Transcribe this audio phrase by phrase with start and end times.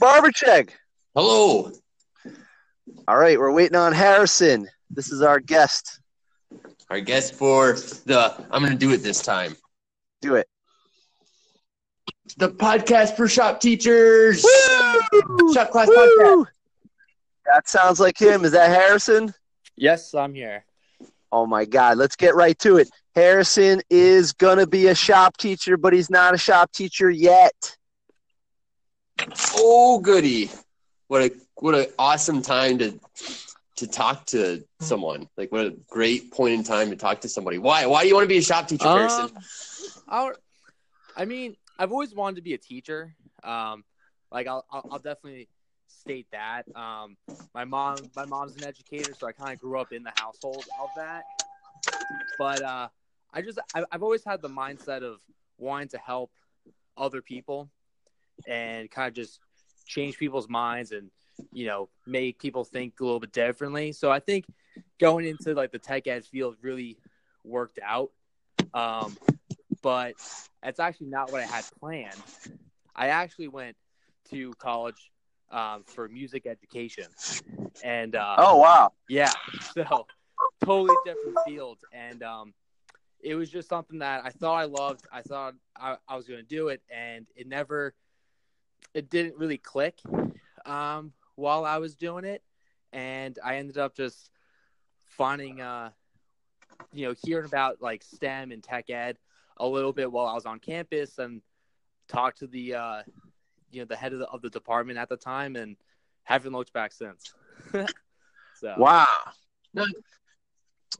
[0.00, 0.70] Barbercheck.
[1.14, 1.72] Hello.
[3.08, 4.68] All right, we're waiting on Harrison.
[4.90, 6.00] This is our guest.
[6.90, 9.56] Our guest for the I'm gonna do it this time.
[10.20, 10.46] Do it.
[12.36, 14.44] The podcast for shop teachers.
[14.44, 15.54] Woo!
[15.54, 15.96] Shop class Woo!
[15.96, 16.46] podcast.
[17.52, 18.44] That sounds like him.
[18.44, 19.34] Is that Harrison?
[19.76, 20.64] Yes, I'm here.
[21.32, 22.88] Oh my God, let's get right to it.
[23.14, 27.76] Harrison is gonna be a shop teacher, but he's not a shop teacher yet.
[29.54, 30.50] Oh goody.
[31.08, 32.98] What a what an awesome time to
[33.76, 35.28] to talk to someone.
[35.36, 37.58] Like what a great point in time to talk to somebody.
[37.58, 39.24] Why why do you want to be a shop teacher, Harrison?
[39.24, 39.42] Um,
[40.08, 40.32] I'll,
[41.16, 43.14] I mean, I've always wanted to be a teacher.
[43.42, 43.84] Um,
[44.32, 45.48] like I'll, I'll, I'll definitely
[45.86, 46.64] state that.
[46.74, 47.16] Um,
[47.54, 50.64] my mom, my mom's an educator, so I kind of grew up in the household
[50.80, 51.24] of that.
[52.38, 52.88] But uh,
[53.32, 55.18] I just, I, I've always had the mindset of
[55.56, 56.30] wanting to help
[56.96, 57.70] other people
[58.46, 59.40] and kind of just
[59.86, 61.10] change people's minds and
[61.52, 63.92] you know make people think a little bit differently.
[63.92, 64.44] So I think
[64.98, 66.98] going into like the tech ed field really
[67.44, 68.10] worked out.
[68.74, 69.16] Um,
[69.82, 70.14] but
[70.62, 72.20] that's actually not what I had planned.
[72.94, 73.76] I actually went
[74.30, 75.10] to college
[75.50, 77.06] um, for music education,
[77.82, 78.92] and uh, Oh wow.
[79.08, 79.32] yeah,
[79.74, 80.06] so
[80.64, 82.52] totally different field, and um,
[83.20, 85.06] it was just something that I thought I loved.
[85.12, 87.94] I thought I, I was going to do it, and it never,
[88.94, 89.98] it didn't really click
[90.66, 92.42] um, while I was doing it,
[92.92, 94.30] and I ended up just
[95.06, 95.90] finding, uh,
[96.92, 99.18] you know, hearing about like STEM and tech ed
[99.56, 101.42] a little bit while I was on campus, and
[102.08, 103.02] talked to the, uh,
[103.70, 105.76] you know, the head of the, of the department at the time, and
[106.24, 107.32] haven't looked back since.
[108.54, 109.06] so Wow.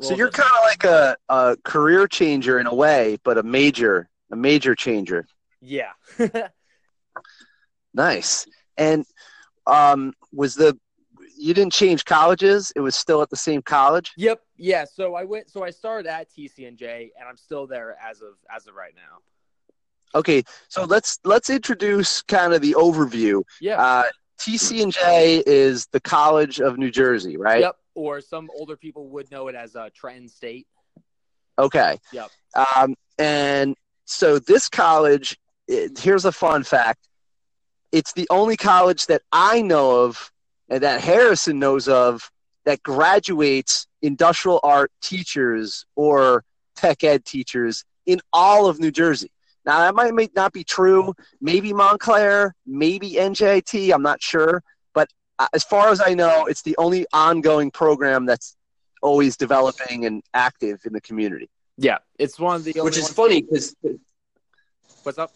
[0.00, 4.08] So you're kind of like a, a career changer in a way, but a major
[4.30, 5.26] a major changer.
[5.60, 5.90] yeah.
[7.98, 8.46] Nice.
[8.76, 9.04] And
[9.66, 10.78] um, was the
[11.36, 12.72] you didn't change colleges?
[12.74, 14.12] It was still at the same college.
[14.16, 14.40] Yep.
[14.56, 14.84] Yeah.
[14.84, 15.50] So I went.
[15.50, 19.18] So I started at TCNJ, and I'm still there as of as of right now.
[20.14, 23.42] Okay, so let's let's introduce kind of the overview.
[23.60, 23.80] Yeah.
[23.80, 24.04] Uh,
[24.40, 27.60] TCNJ is the College of New Jersey, right?
[27.60, 27.76] Yep.
[27.94, 30.68] Or some older people would know it as uh, Trenton State.
[31.58, 31.98] Okay.
[32.12, 32.30] Yep.
[32.76, 35.36] Um, and so this college,
[35.66, 37.07] it, here's a fun fact:
[37.92, 40.30] it's the only college that I know of
[40.68, 42.30] and that Harrison knows of
[42.64, 46.44] that graduates industrial art teachers or
[46.76, 49.30] tech ed teachers in all of New Jersey.
[49.64, 51.14] Now that might may not be true.
[51.40, 53.92] Maybe Montclair, maybe NJIT.
[53.92, 54.62] I'm not sure,
[54.94, 58.56] but uh, as far as I know, it's the only ongoing program that's
[59.02, 61.48] always developing and active in the community.
[61.76, 61.98] Yeah.
[62.18, 62.72] It's one of the.
[62.80, 63.74] Which is funny because
[65.02, 65.32] What's up?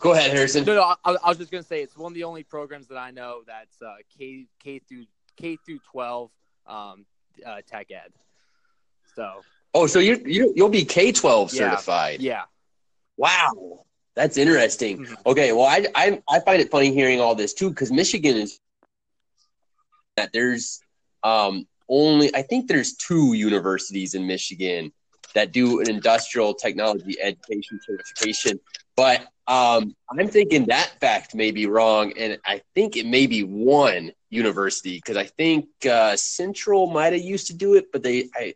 [0.00, 0.64] Go ahead, Harrison.
[0.64, 0.82] No, no.
[1.04, 3.42] I, I was just gonna say it's one of the only programs that I know
[3.46, 6.30] that's uh, K K through K through twelve
[6.66, 7.06] um,
[7.44, 8.12] uh, tech ed.
[9.14, 9.42] So
[9.74, 11.70] Oh, so you you you'll be K twelve Yeah.
[11.76, 12.20] certified.
[12.20, 12.44] yeah.
[13.18, 14.98] Wow, that's interesting.
[15.06, 15.16] Mhm.
[15.26, 18.58] Okay, well, I, I I find it funny hearing all this too because Michigan is
[20.16, 20.80] that there's
[21.22, 24.92] um only I think there's two universities in Michigan
[25.36, 28.54] that do an industrial technology education certification,
[28.96, 33.42] but um I'm thinking that fact may be wrong, and I think it may be
[33.42, 35.66] one university because I think
[35.98, 38.54] uh, Central might have used to do it, but they I.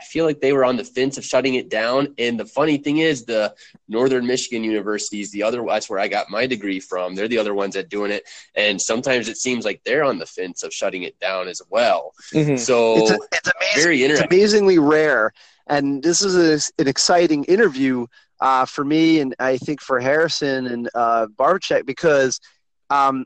[0.00, 2.14] I feel like they were on the fence of shutting it down.
[2.16, 3.54] And the funny thing is, the
[3.86, 7.14] Northern Michigan universities, the other that's where I got my degree from.
[7.14, 8.22] They're the other ones that doing it,
[8.54, 12.14] and sometimes it seems like they're on the fence of shutting it down as well.
[12.56, 13.82] So It's, a, it's amazing.
[13.82, 14.38] very It's interesting.
[14.38, 15.34] amazingly rare,
[15.70, 18.06] and this is a, an exciting interview
[18.40, 22.40] uh, for me, and I think for Harrison and uh, Barbercheck because
[22.90, 23.24] um,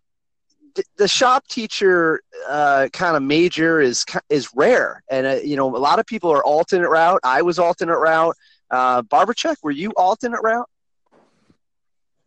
[0.75, 5.75] th- the shop teacher uh, kind of major is is rare, and uh, you know
[5.75, 7.21] a lot of people are alternate route.
[7.25, 8.37] I was alternate route.
[8.71, 10.69] Uh, Barbercheck, were you alternate route?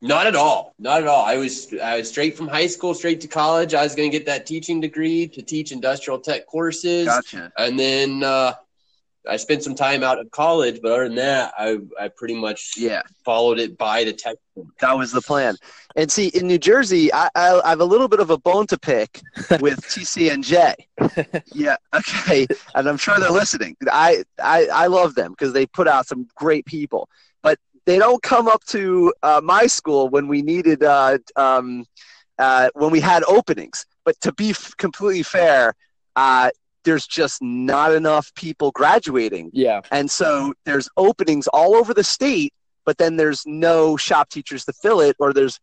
[0.01, 0.75] Not at all.
[0.77, 1.25] Not at all.
[1.25, 3.73] I was I was straight from high school, straight to college.
[3.73, 7.51] I was going to get that teaching degree to teach industrial tech courses, Gotcha.
[7.57, 8.53] and then uh,
[9.29, 10.79] I spent some time out of college.
[10.81, 13.01] But other than that, I I pretty much Yeah.
[13.25, 14.37] followed it by the tech.
[14.79, 15.55] That was the plan.
[15.95, 18.67] And see, in New Jersey, I, I, I have a little bit of a bone
[18.67, 19.21] to pick
[19.59, 20.73] with TCNJ.
[21.53, 23.75] yeah, okay, and I'm sure they're listening.
[23.91, 27.09] I I, I love them because they put out some great people,
[27.43, 31.85] but they don't come up to uh, my school when we needed uh, um,
[32.37, 33.85] uh, when we had openings.
[34.05, 35.73] But to be f- completely fair,
[36.15, 36.49] uh,
[36.87, 39.51] there's just not enough people graduating.
[39.53, 39.81] Yeah.
[39.91, 42.53] And so there's openings all over the state,
[42.85, 45.59] but then there's no shop teachers to fill it, or there's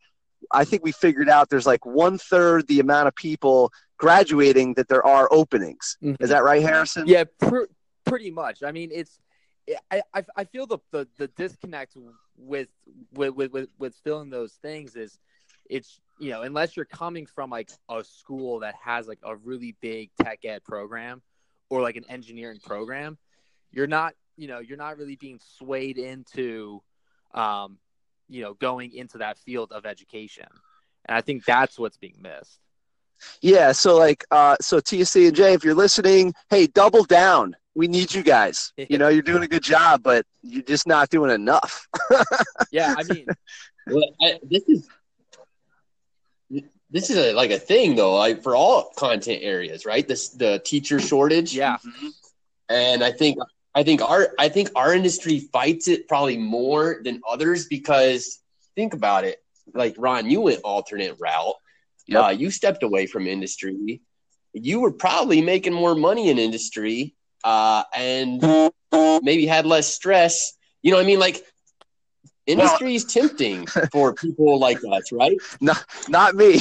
[0.52, 4.88] I think we figured out there's like one third the amount of people graduating that
[4.88, 5.96] there are openings.
[6.02, 6.22] Mm-hmm.
[6.22, 7.06] Is that right, Harrison?
[7.06, 7.72] Yeah, pr-
[8.04, 8.62] pretty much.
[8.62, 9.18] I mean, it's
[9.90, 11.96] I, I, I feel the, the, the disconnect
[12.36, 12.68] with,
[13.14, 15.18] with with with with filling those things is
[15.70, 19.76] it's you know unless you're coming from like a school that has like a really
[19.80, 21.22] big tech ed program
[21.70, 23.18] or like an engineering program,
[23.70, 26.82] you're not you know you're not really being swayed into
[27.34, 27.78] um
[28.28, 30.46] you know going into that field of education,
[31.06, 32.60] and I think that's what's being missed.
[33.40, 37.56] Yeah, so like uh so TCNJ, if you're listening, hey, double down.
[37.76, 38.72] We need you guys.
[38.88, 41.88] You know, you're doing a good job, but you're just not doing enough.
[42.70, 43.26] yeah, I mean,
[43.88, 44.88] well, I, this is
[46.94, 50.06] this is a, like a thing though, like for all content areas, right?
[50.06, 51.52] This the teacher shortage.
[51.52, 51.78] Yeah,
[52.68, 53.36] and I think
[53.74, 58.40] I think our I think our industry fights it probably more than others because
[58.76, 59.42] think about it.
[59.74, 61.56] Like Ron, you went alternate route.
[62.06, 62.24] Yep.
[62.24, 64.00] Uh, you stepped away from industry.
[64.52, 68.40] You were probably making more money in industry, uh, and
[68.92, 70.52] maybe had less stress.
[70.82, 71.44] You know, what I mean, like
[72.46, 75.36] industry is tempting for people like us, right?
[75.60, 76.54] Not not me.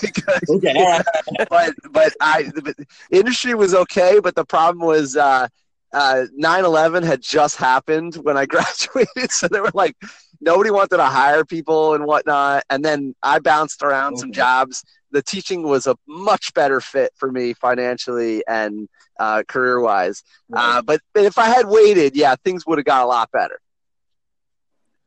[0.00, 1.04] because, Okay, right.
[1.50, 2.74] but but I but
[3.10, 5.48] industry was okay, but the problem was uh
[5.92, 9.96] uh 9/11 had just happened when I graduated, so they were like
[10.40, 12.64] nobody wanted to hire people and whatnot.
[12.70, 14.84] And then I bounced around some jobs.
[15.12, 18.88] The teaching was a much better fit for me financially and
[19.18, 20.22] uh, career wise.
[20.52, 23.58] Uh, but, but if I had waited, yeah, things would have got a lot better.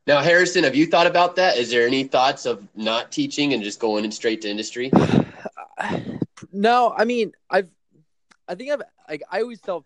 [0.10, 1.58] Now, Harrison, have you thought about that?
[1.58, 4.90] Is there any thoughts of not teaching and just going in straight to industry?
[6.52, 7.70] no, I mean, I've,
[8.48, 9.86] I think I've, like, I always tell,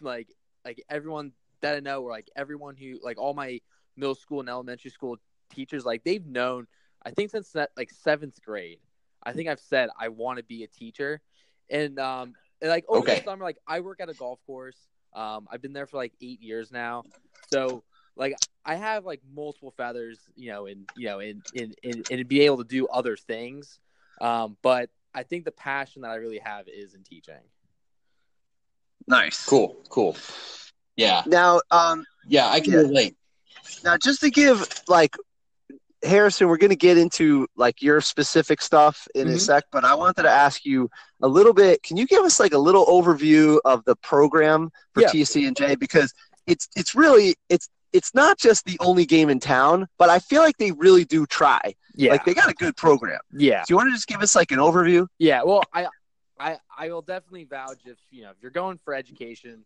[0.00, 0.26] like,
[0.64, 1.30] like everyone
[1.60, 3.60] that I know, or like everyone who, like, all my
[3.96, 5.18] middle school and elementary school
[5.54, 6.66] teachers, like, they've known,
[7.06, 8.80] I think since that, like seventh grade,
[9.22, 11.20] I think I've said I want to be a teacher,
[11.70, 13.18] and um, and, like over Okay.
[13.18, 14.88] the summer, like I work at a golf course.
[15.14, 17.04] Um, I've been there for like eight years now,
[17.46, 17.84] so
[18.16, 18.34] like
[18.64, 22.42] I have like multiple feathers, you know, and you know, in in in, in being
[22.42, 23.78] able to do other things.
[24.20, 27.34] Um, but I think the passion that I really have is in teaching.
[29.06, 29.44] Nice.
[29.46, 30.16] Cool, cool.
[30.96, 32.80] Yeah, Now, um, yeah, I can Yeah.
[32.80, 33.16] relate.
[33.84, 35.16] now just to give like
[36.02, 39.40] Harrison, we're going to get into like your specific stuff in a Mhm.
[39.40, 40.90] sec, but I wanted to ask you
[41.22, 41.82] a little bit.
[41.82, 45.08] Can you give us like a little overview of the program for Yeah.
[45.10, 46.12] TCNJ because
[46.46, 50.42] it's it's really it's it's not just the only game in town, but I feel
[50.42, 51.60] like they really do try.
[51.94, 53.20] Yeah, Like they got a good program.
[53.32, 55.06] yeah, Do you want to just give us like an overview?
[55.18, 55.42] yeah.
[55.42, 55.86] Well, I,
[56.38, 59.64] I, I will definitely vouch if you know if you're going for education.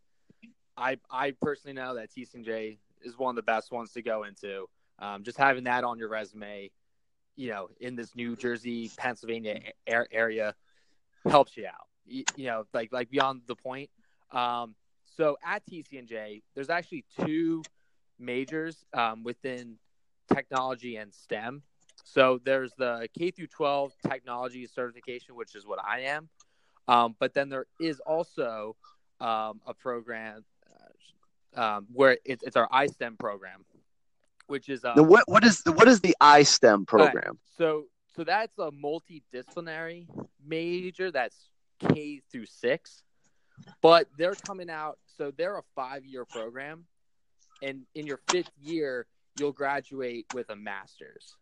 [0.77, 4.67] I, I personally know that TCJ is one of the best ones to go into.
[4.99, 6.71] Um, just having that on your resume,
[7.37, 10.55] you know, in this New Jersey, Pennsylvania a- area,
[11.29, 11.87] helps you out.
[12.07, 13.91] You, you know, like like beyond the point.
[14.33, 14.75] Um,
[15.17, 17.63] so at TCNJ, there's actually two
[18.19, 19.77] majors um, within
[20.33, 21.63] technology and STEM.
[22.05, 26.29] So there's the K through 12 technology certification, which is what I am.
[26.87, 28.77] Um, but then there is also
[29.21, 30.45] um, a program
[31.57, 33.65] uh, um, where it's, it's our iSTEM program,
[34.49, 37.39] which is uh, The what what is the what is the iSTEM program?
[37.57, 40.07] so so that's a multidisciplinary
[40.47, 41.49] major that's
[41.81, 43.03] K through six,
[43.81, 44.99] but they're coming out.
[45.17, 46.85] So they're a five year program,
[47.65, 49.07] and in your fifth year,
[49.39, 51.37] you'll graduate with a master's.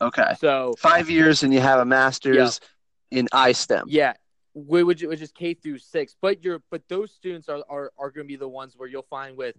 [0.00, 0.34] Okay.
[0.38, 2.60] So Five years and you have a master's
[3.10, 3.84] in iSTEM.
[3.86, 4.14] yeah,
[4.54, 8.10] whi- which which is K through six, but you're but those students are are, are
[8.10, 9.56] going to be the ones where you'll find with,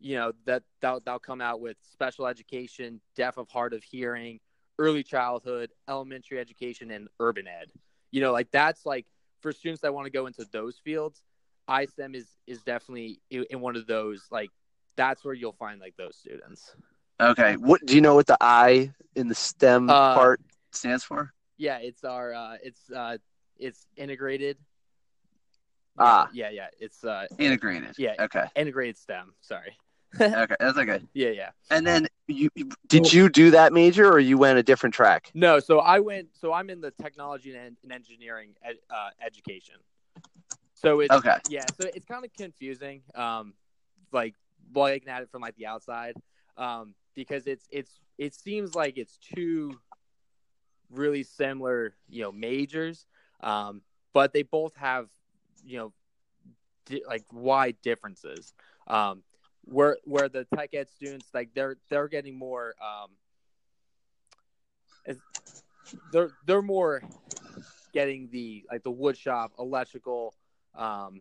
[0.00, 4.40] you know, that they'll, they'll come out with special education, deaf of hard of hearing,
[4.78, 7.70] early childhood, elementary education, and urban ed.
[8.10, 9.06] You know, like that's like
[9.40, 11.22] for students that want to go into those fields,
[11.68, 14.26] iSTEM is is definitely in, one of those.
[14.30, 14.50] Like
[14.96, 16.74] that's where you'll find like those students.
[17.20, 17.54] Okay.
[17.56, 20.40] What do you know what the I in the STEM Uh, part
[20.72, 21.32] stands for?
[21.56, 23.18] Yeah, it's our uh, it's uh,
[23.58, 24.58] it's integrated.
[25.96, 26.28] Ah.
[26.32, 27.94] yeah, yeah, it's uh, Integrated.
[27.98, 28.14] yeah.
[28.18, 28.44] Okay.
[28.56, 29.32] integrated STEM.
[29.40, 29.76] Sorry.
[30.20, 30.54] Okay.
[30.60, 31.00] That's okay.
[31.12, 31.50] Yeah, yeah.
[31.70, 32.48] And then you
[32.88, 35.30] did you do that major or you went a different track?
[35.34, 36.28] No, so I went.
[36.34, 39.74] So I'm in the technology and, and engineering ed, uh, education.
[40.84, 41.36] So it's Okay.
[41.46, 41.70] yeah.
[41.70, 43.02] So it's kind of confusing.
[43.14, 43.54] Um,
[44.12, 44.34] like
[44.74, 46.14] looking at it from like the outside,
[46.56, 49.80] um, because it's it's it seems like it's two
[50.90, 53.06] really similar, you know, majors.
[53.40, 55.08] Um, but they both have,
[55.64, 55.92] you know,
[56.86, 58.54] di- like wide differences.
[58.86, 59.22] Um,
[59.62, 63.10] where where the tech ed students like they're they're getting more um
[66.12, 67.02] they're they're more
[67.92, 70.34] getting the like the wood shop electrical
[70.76, 71.20] um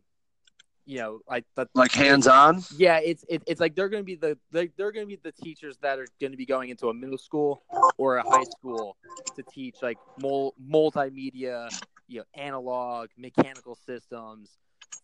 [0.86, 2.64] you know like Like hands on.
[2.76, 5.78] yeah it's it, it's like they're gonna be the they, they're gonna be the teachers
[5.82, 7.64] that are gonna be going into a middle school
[7.98, 8.98] or a high school
[9.36, 11.70] to teach like mul- multimedia
[12.08, 14.58] you know analog mechanical systems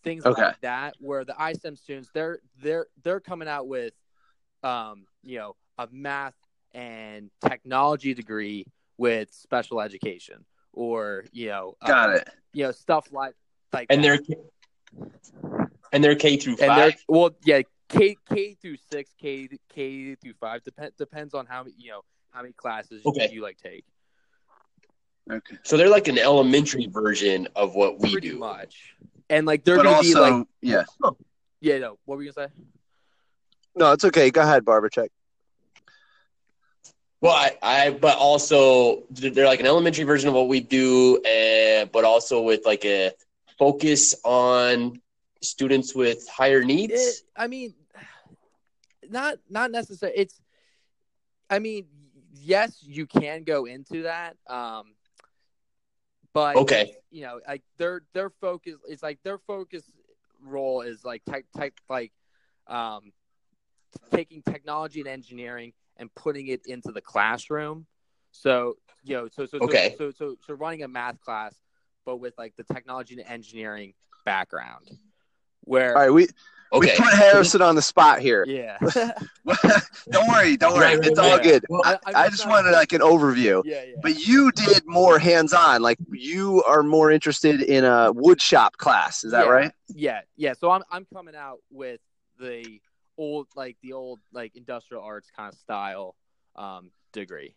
[0.03, 0.43] things Okay.
[0.43, 3.93] like that where the iSTEM students they're they're they're coming out with
[4.63, 6.35] um you know a math
[6.73, 8.65] and technology degree
[8.97, 12.29] with special education or you know Got uh, it.
[12.53, 13.33] you know stuff like
[13.73, 14.19] like And they're
[15.91, 17.05] and they're K through and they're five.
[17.07, 21.91] well yeah K K through six K K through five depend depends on how you
[21.91, 23.29] know how many classes Okay.
[23.31, 23.85] you like take
[25.31, 25.57] Okay.
[25.63, 28.39] So they're like an elementary version of what we pretty do.
[28.39, 28.95] much
[29.29, 30.83] and like they're But gonna also, be like yeah.
[31.61, 32.53] yeah no what were you gonna say
[33.75, 34.29] No, it's okay.
[34.31, 35.09] Go ahead, Barbercheck.
[37.21, 41.91] Well, I, I but also they're like an elementary version of what we do, and
[41.91, 43.11] but also with like a
[43.59, 44.99] focus on
[45.41, 46.93] students with higher needs.
[46.93, 47.73] It, I mean,
[49.09, 50.17] not not necessarily.
[50.17, 50.41] It's,
[51.49, 51.87] I mean,
[52.33, 54.95] yes, you can go into that, um,
[56.33, 56.95] but Okay.
[57.11, 59.83] you know, like their their focus is like their focus
[60.41, 62.11] role is like type type like,
[62.67, 63.11] um,
[64.11, 67.85] taking technology and engineering and putting it into the classroom.
[68.31, 69.95] So you know, so so Okay.
[69.97, 71.55] so, so so so running a math class,
[72.05, 73.93] but with like the technology and engineering
[74.25, 74.89] background,
[75.61, 76.27] where All right, we
[76.71, 76.91] Okay.
[76.99, 78.45] we put Harrison on the spot here.
[78.47, 78.77] yeah.
[80.11, 80.81] don't worry, don't worry.
[80.85, 81.41] Right, right, it's all right.
[81.43, 81.65] good.
[81.67, 83.63] Well, I, I'm I just just not- wanted like an overview.
[83.65, 83.95] Yeah, yeah.
[84.01, 85.81] But you did more hands-on.
[85.81, 89.23] Like you are more interested in a wood shop class.
[89.23, 89.51] Is that Yeah.
[89.51, 89.71] right?
[89.87, 90.53] Yeah, yeah.
[90.53, 92.01] So I'm I'm coming out with
[92.39, 92.79] the
[93.17, 96.15] old like the old like industrial arts kind of style
[96.55, 97.55] um degree.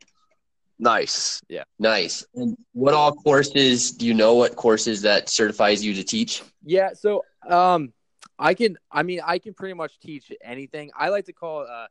[0.78, 1.40] Nice.
[1.48, 1.64] Yeah.
[1.78, 2.24] Nice.
[2.34, 4.34] And what all courses do you know?
[4.34, 6.42] What courses that certifies you to teach?
[6.64, 7.92] Yeah, so um
[8.38, 10.90] I can I mean I can pretty much teach anything.
[10.96, 11.86] I like to call uh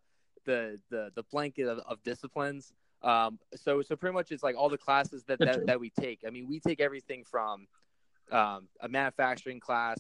[0.46, 2.74] the the the blanket of, of disciplines.
[3.02, 6.20] Um so so pretty much it's like all the classes that, that that we take.
[6.26, 7.68] I mean, we take everything from
[8.32, 10.00] um a manufacturing class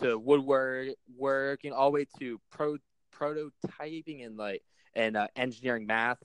[0.00, 2.76] to woodwork working all the way to pro
[3.12, 4.62] prototyping and like
[4.94, 6.18] and uh, engineering math.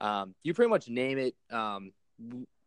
[0.00, 1.92] Um you pretty much name it um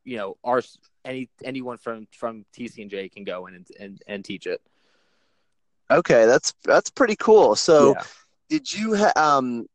[0.06, 0.62] you know our
[1.06, 4.62] any anyone from from TCNJ can go in and and, and teach it.
[5.92, 7.56] Okay, that's that's pretty cool.
[7.56, 8.04] So, Yeah.
[8.50, 9.68] did you ha- um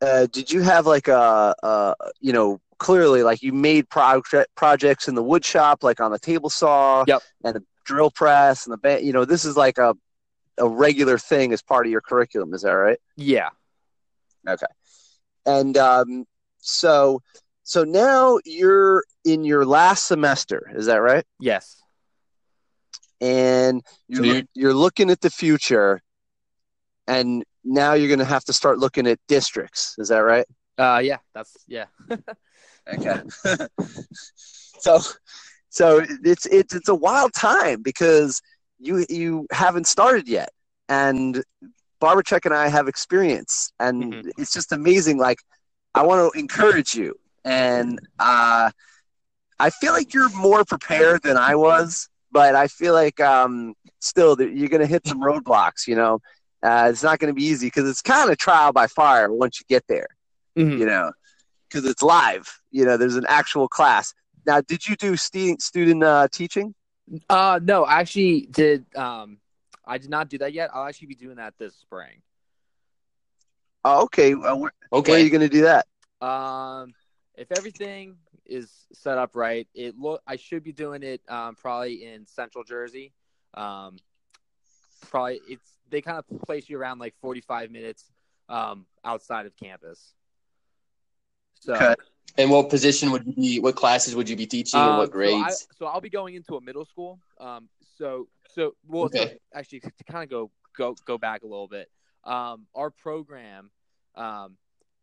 [0.00, 5.06] uh did you have like a uh you know clearly like you made project projects
[5.08, 7.22] in the wood shop like on the table saw Yep.
[7.44, 9.94] and the drill press and the ba- you know this is like a
[10.58, 13.50] a regular thing as part of your curriculum is that right Yeah.
[14.48, 14.66] Okay
[15.46, 16.24] and um
[16.64, 17.20] so
[17.64, 21.82] so now you're in your last semester is that right Yes.
[23.20, 26.00] and you're, you're- you're looking at the future
[27.06, 30.46] and now you're going to have to start looking at districts is that right
[30.78, 31.86] Uh yeah, that's yeah.
[32.88, 33.22] okay
[34.34, 34.98] so
[35.68, 38.40] so it's it's it's a wild time because
[38.78, 40.50] you you haven't started yet
[40.88, 41.42] and
[42.00, 44.30] Barbercheck and I have experience and Mhm.
[44.38, 45.38] it's just amazing like
[45.94, 48.70] I want to encourage you and uh
[49.58, 54.40] I feel like you're more prepared than I was but I feel like um still
[54.40, 56.20] you're going to hit some roadblocks you know
[56.62, 59.58] uh, it's not going to be easy because it's kind of trial by fire once
[59.60, 60.06] you get there
[60.56, 60.78] Mhm.
[60.78, 61.10] you know,
[61.68, 62.46] because it's live.
[62.70, 64.12] You know, there's an actual class.
[64.44, 66.74] Now, did you do student student uh, teaching?
[67.30, 69.38] Uh no, I actually did um
[69.86, 70.70] I did not do that yet.
[70.74, 72.20] I'll actually be doing that this spring.
[73.84, 74.32] Oh, okay.
[74.32, 75.86] Uh, where, where are you going to do that?
[76.20, 76.94] Um
[77.34, 82.04] if everything is set up right, it look I should be doing it um probably
[82.04, 83.12] in central Jersey.
[83.54, 83.96] Um
[85.10, 88.04] probably it's they kind of place you around like 45 minutes
[88.48, 90.14] um outside of campus.
[91.60, 91.94] So Okay.
[92.38, 93.60] And what position would you be?
[93.60, 94.80] What classes would you be teaching?
[94.80, 95.42] and Um, what So, grades?
[95.42, 97.18] I, so I'll be going into a middle school.
[97.38, 101.68] Um, so so well, so actually to kind of go go go back a little
[101.68, 101.90] bit.
[102.24, 103.70] Um, our program
[104.14, 104.56] um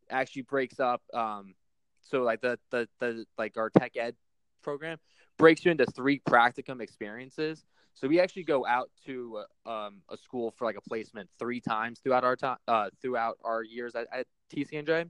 [0.09, 1.01] actually breaks up.
[1.13, 1.55] Um,
[2.01, 4.15] so like the the the like our tech ed
[4.61, 4.97] program
[5.37, 7.63] breaks you into three practicum experiences.
[7.93, 11.59] So we actually go out to uh, um, a school for like a placement three
[11.59, 15.09] times throughout our time uh, throughout our years at, at TCNJ.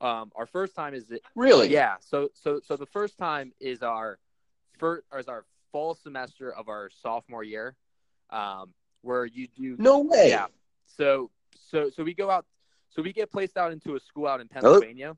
[0.00, 1.68] Um, our first time is really?
[1.68, 1.96] yeah.
[2.00, 4.18] So so so the first time is our
[4.78, 7.76] first is our fall semester of our sophomore year,
[8.30, 10.30] um, where you do No way.
[10.30, 10.46] yeah.
[10.96, 11.30] So
[11.70, 12.46] so so we go out.
[12.90, 15.16] So we get placed out into a school out in Pennsylvania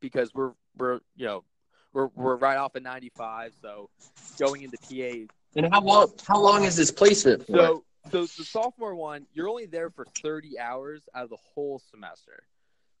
[0.00, 1.44] because we're we're you know
[1.92, 3.90] we're we're right off of 95, so
[4.38, 5.28] going into PA.
[5.56, 6.12] And how long?
[6.26, 7.52] How long is this placement for?
[7.56, 11.78] So so the sophomore one, you're only there for 30 hours out of the whole
[11.78, 12.42] semester.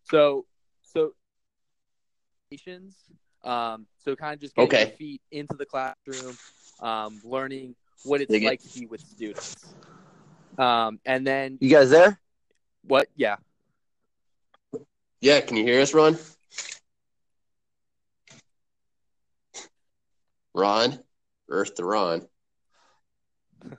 [0.04, 0.46] So
[0.82, 1.12] so
[3.44, 4.84] um, so kind of just getting Okay.
[4.88, 6.38] your feet into the classroom,
[6.80, 9.74] um, learning what it's like to be with students.
[10.58, 12.18] Um, and then You guys there?
[12.84, 13.08] what?
[13.16, 13.36] Yeah.
[15.20, 16.18] yeah, can you hear us, Ron?
[20.54, 20.98] Ron,
[21.48, 22.26] Earth to Ron.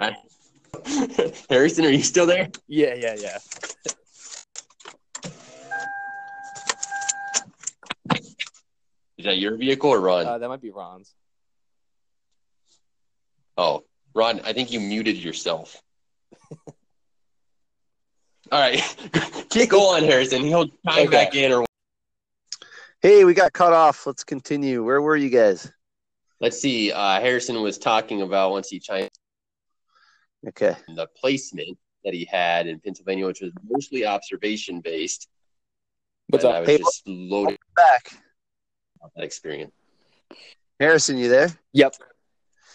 [0.00, 0.16] Hi.
[1.50, 2.48] Harrison, are you still there?
[2.66, 3.38] Yeah, yeah, yeah.
[9.16, 10.26] Is that your vehicle or Ron?
[10.26, 11.14] Uh, that might be Ron's.
[13.58, 13.84] Oh,
[14.14, 15.82] Ron, I think you muted yourself.
[18.50, 18.80] All right,
[19.50, 20.42] keep going, Harrison.
[20.42, 21.10] He'll chime Okay.
[21.10, 21.64] back in, or
[23.02, 24.06] Hey, we got cut off.
[24.06, 24.82] Let's continue.
[24.84, 25.70] Where were you guys?
[26.40, 26.92] let's see.
[26.92, 29.10] Uh, Harrison was talking about once he chimed
[30.46, 30.76] Okay.
[30.94, 35.28] the placement that he had in Pennsylvania, which was mostly observation based.
[36.28, 36.56] What's And up?
[36.56, 38.12] I was Hey, just loaded Back.
[39.16, 39.72] that experience.
[40.80, 41.50] Harrison, you there?
[41.72, 41.96] Yep.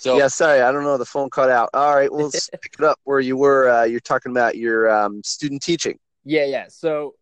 [0.03, 0.97] So Yeah, sorry, I don't know.
[0.97, 1.69] The phone cut out.
[1.73, 2.29] All right, we'll
[2.61, 3.69] pick it up where you were.
[3.69, 5.97] Uh, you're talking about your um, student teaching.
[6.25, 6.65] Yeah, yeah.
[6.67, 7.15] So,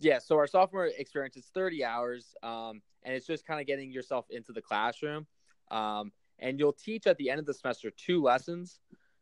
[0.00, 3.90] yeah, so our sophomore experience is 30 hours, um, and it's just kind of getting
[3.90, 5.26] yourself into the classroom.
[5.70, 8.80] Um, and you'll teach at the end of the semester two lessons,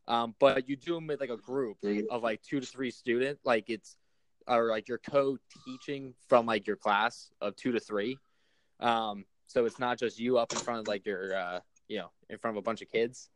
[0.09, 1.77] um, but you do them with like a group
[2.11, 3.45] of like two to three students.
[3.45, 3.97] Like it's,
[4.49, 8.19] or like you're co-teaching from like your class of two to three.
[8.81, 11.61] Um, so it's not just you up in front of like your, uh,
[11.93, 13.29] you know, in front of a bunch of kids,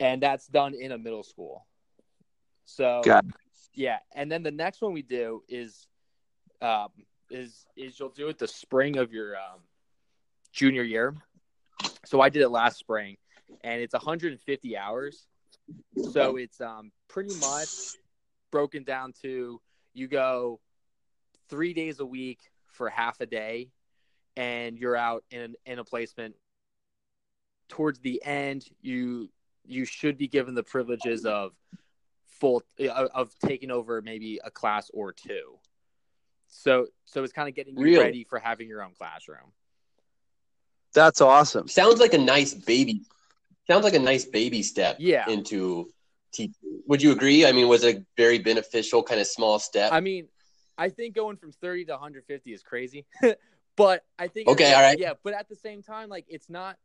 [0.00, 1.66] and that's done in a middle school.
[2.64, 3.02] So
[3.74, 5.86] yeah, and then the next one we do is,
[6.62, 6.88] um,
[7.30, 9.60] is is you'll do it the spring of your um,
[10.50, 11.14] junior year.
[12.06, 13.18] So I did it last spring,
[13.62, 15.26] and it's 150 hours.
[15.98, 17.98] So it's um pretty much
[18.50, 19.60] broken down to
[19.92, 20.58] you go
[21.50, 22.38] three days a week
[22.72, 23.68] for half a day,
[24.38, 26.34] and you're out in in a placement.
[27.68, 29.30] Towards the end, you
[29.66, 31.52] you should be given the privileges of
[32.26, 35.58] full of of taking over maybe a class or two.
[36.48, 38.04] So so it's kind of getting you Really?
[38.04, 39.52] ready for having your own classroom.
[40.94, 41.66] That's awesome.
[41.68, 43.02] sounds like a nice baby.
[43.66, 45.28] Sounds like a nice baby step Yeah.
[45.28, 45.90] into
[46.32, 46.54] teaching.
[46.86, 47.46] Would you agree?
[47.46, 49.90] I mean, was it a very beneficial kind of small step?
[49.92, 50.28] I mean,
[50.76, 53.06] I think going from 30 to 150 is crazy.
[53.76, 54.98] but I think Okay, all right.
[54.98, 56.76] Yeah, but at the same time like it's not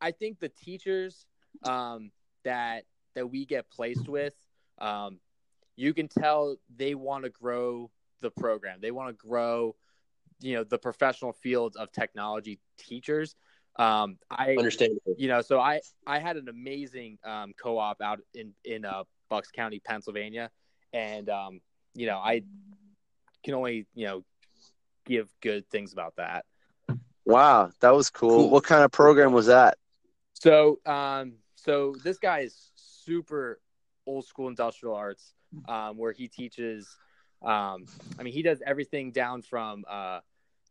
[0.00, 1.26] I think the teachers
[1.64, 2.10] um
[2.44, 4.34] that that we get placed with
[4.78, 5.20] um
[5.76, 7.90] you can tell they want to grow
[8.20, 8.78] the program.
[8.80, 9.74] They want to grow
[10.40, 13.34] you know the professional fields of technology teachers.
[13.76, 14.98] Um I understand.
[15.16, 19.50] you know so i i had an amazing um, co-op out in in uh, bucks
[19.50, 20.50] county pennsylvania
[20.92, 21.60] and um,
[21.94, 22.42] you know i
[23.42, 24.24] can only you know
[25.06, 26.44] give good things about that
[27.24, 28.30] Wow, that was cool.
[28.30, 28.50] Cool.
[28.50, 29.78] What kind of program was that?
[30.34, 33.60] so um so this guy is super
[34.06, 35.34] old school industrial arts
[35.68, 36.96] um where he teaches
[37.42, 37.84] um
[38.18, 40.18] i mean he does everything down from uh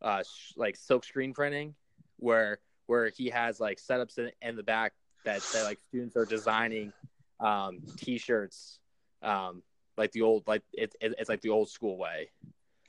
[0.01, 1.73] uh sh- like silk screen printing
[2.17, 4.91] where where he has like setups in, in the back
[5.23, 6.91] that, that like students are designing
[7.39, 8.79] um t-shirts
[9.21, 9.61] um
[9.95, 12.29] like the old like it, it, it's like the old school way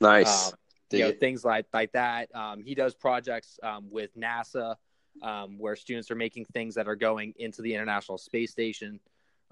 [0.01, 0.47] Nice.
[0.47, 0.53] um,
[0.91, 1.19] you know it.
[1.19, 4.75] things like like that um, he does projects um, with nasa
[5.21, 8.99] um, where students are making things that are going into the international space station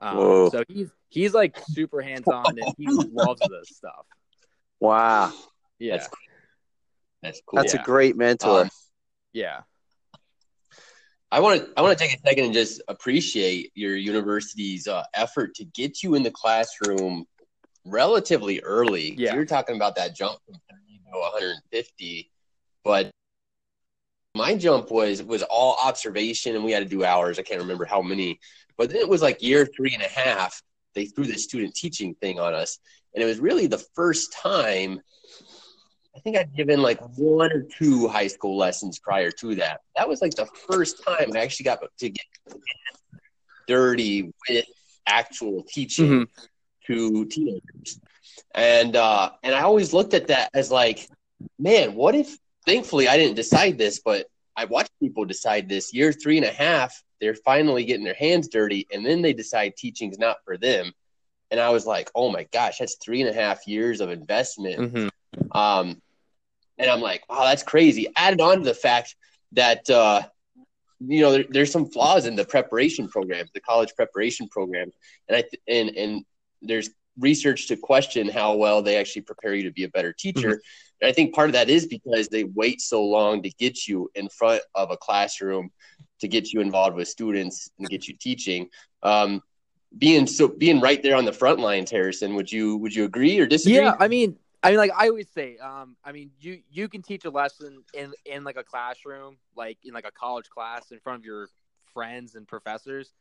[0.01, 4.05] um, so he's he's like super hands-on and he loves this stuff
[4.79, 5.31] wow,
[5.79, 6.09] yeah That's
[7.21, 7.57] That's cool.
[7.57, 7.81] that's Yeah.
[7.81, 8.61] a great mentor.
[8.61, 8.69] Um,
[9.33, 9.61] yeah
[11.31, 15.03] I want to I want to take a second and just appreciate your university's uh,
[15.13, 17.25] effort to get you in the classroom
[17.85, 19.15] relatively early.
[19.17, 19.35] Yeah.
[19.35, 20.55] You're talking about that jump from
[21.11, 22.31] 30 150,
[22.83, 23.11] but
[24.35, 27.37] my jump was was all observation, and we had to do hours.
[27.37, 28.39] I can't remember how many,
[28.77, 30.61] but then it was like year three and a half.
[30.93, 32.79] They threw the student teaching thing on us,
[33.13, 35.01] and it was really the first time.
[36.15, 39.79] I think I'd given like one or two high school lessons prior to that.
[39.95, 42.25] That was like the first time I actually got to get
[43.67, 44.65] dirty with
[45.07, 46.27] actual teaching Mhm.
[46.87, 47.99] to teenagers.
[48.53, 51.07] And uh, and I always looked at that as like,
[51.59, 52.37] man, what if?
[52.65, 55.93] Thankfully, I didn't decide this, but I watched people decide this.
[55.93, 59.75] Year three and a half, they're finally getting their hands dirty, and then they decide
[59.77, 60.91] teaching's not for them.
[61.49, 64.93] And I was like, oh my gosh, that's three and a half years of investment
[64.93, 65.55] Mhm.
[65.55, 66.01] um,
[66.77, 68.07] and I'm like, wow, that's crazy.
[68.15, 69.15] Added on to the fact
[69.53, 70.23] that uh,
[70.99, 74.93] you know there, there's some flaws in the preparation programs, the college preparation programs,
[75.27, 76.25] and I th- and and
[76.61, 80.49] there's research to question how well they actually prepare you to be a better teacher.
[80.49, 81.01] Mm-hmm.
[81.01, 84.09] And I think part of that is because they wait so long to get you
[84.15, 85.71] in front of a classroom,
[86.19, 88.69] to get you involved with students and get you teaching.
[89.03, 89.41] Um,
[89.97, 93.39] being so being right there on the front lines, Harrison, would you would you agree
[93.39, 93.77] or disagree?
[93.77, 97.01] Yeah, I mean, I mean, like I always say, um, I mean, you you can
[97.01, 100.99] teach a lesson in in like a classroom, like in like a college class, in
[100.99, 101.49] front of your
[101.93, 103.11] friends and professors,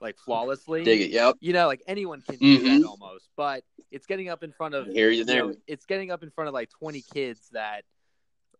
[0.00, 0.84] like flawlessly.
[0.84, 1.36] Dig it, yep.
[1.40, 2.80] You know, like anyone can do mm-hmm.
[2.80, 5.46] that almost, but it's getting up in front of here you there.
[5.46, 7.84] Know, it's getting up in front of like twenty kids that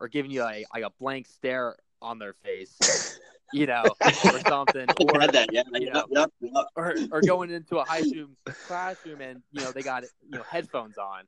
[0.01, 3.19] are giving you like, like a blank stare on their face.
[3.53, 5.63] you know, or something, or that, yeah.
[5.73, 6.67] you know, yep, yep.
[6.77, 8.27] or or going into a high school
[8.67, 11.25] classroom and you know they got you know headphones on,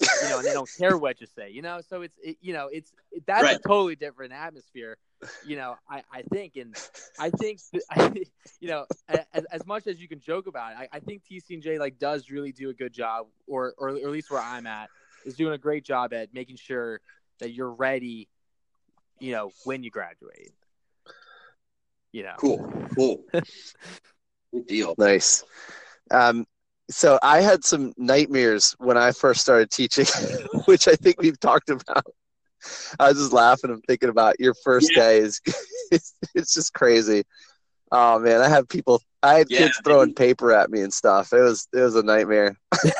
[0.00, 1.80] you know, and they don't care what you say, you know.
[1.88, 3.56] So it's it, you know it's it, that's right.
[3.56, 4.96] a totally different atmosphere,
[5.44, 5.76] you know.
[5.90, 6.76] I I think and
[7.18, 8.12] I think I,
[8.60, 11.78] you know as, as much as you can joke about it, I, I think TCNJ
[11.78, 14.88] like does really do a good job, or, or or at least where I'm at
[15.24, 17.00] is doing a great job at making sure
[17.40, 18.28] that you're ready,
[19.18, 20.52] you know, when you graduate.
[22.12, 22.34] You know.
[22.38, 22.72] Cool.
[22.96, 23.24] Cool.
[23.32, 24.94] Good deal.
[24.96, 25.44] Nice.
[26.10, 26.46] Um,
[26.90, 30.06] so I had some nightmares when I first started teaching,
[30.64, 32.04] which I think we've talked about.
[32.98, 35.02] I was just laughing and thinking about your first yeah.
[35.02, 35.40] day is
[35.90, 37.24] it's, it's, just crazy.
[37.92, 41.32] Oh man, I have people I had yeah, kids throwing paper at me and stuff.
[41.32, 42.56] It was it was a nightmare.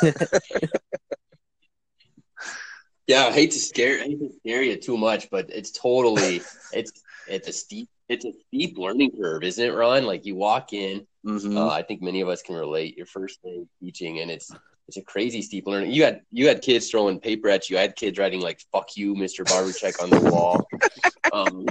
[3.06, 6.42] yeah, I hate to scare I hate to scare you too much, but it's totally
[6.72, 6.92] it's
[7.26, 10.04] it's a steep it's a steep learning curve, isn't it, Ron?
[10.04, 11.56] Like you walk in, mm-hmm.
[11.56, 12.96] uh, I think many of us can relate.
[12.96, 14.50] Your first day teaching, and it's
[14.88, 15.92] it's a crazy steep learning.
[15.92, 17.78] You had you had kids throwing paper at you.
[17.78, 20.66] I had kids writing like "fuck you, Mister Barbercheck" on the wall.
[21.32, 21.66] um,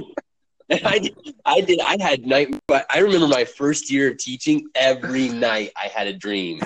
[0.70, 1.80] and I did, I did.
[1.80, 4.68] I had night, but I remember my first year of teaching.
[4.76, 6.62] Every night, I had a dream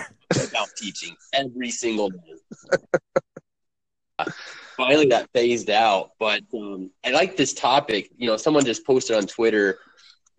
[0.50, 1.16] about teaching.
[1.34, 2.82] Every single night
[4.82, 6.12] finally that phased out.
[6.20, 8.10] But um, I like this topic.
[8.18, 9.80] You know, someone just posted on Twitter.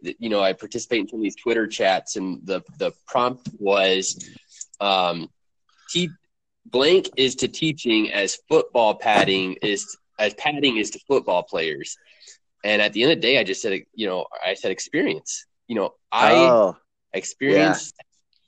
[0.03, 3.49] That, you know, I participate in some of these Twitter chats, and the the prompt
[3.59, 4.29] was,
[4.81, 5.29] um,
[5.91, 6.11] te-
[6.67, 11.97] blank is to teaching as football padding is as padding is to football players.
[12.65, 15.47] And at the end of the day, I just said, you know, I said experience.
[15.67, 16.77] You know, I oh,
[17.13, 17.93] experience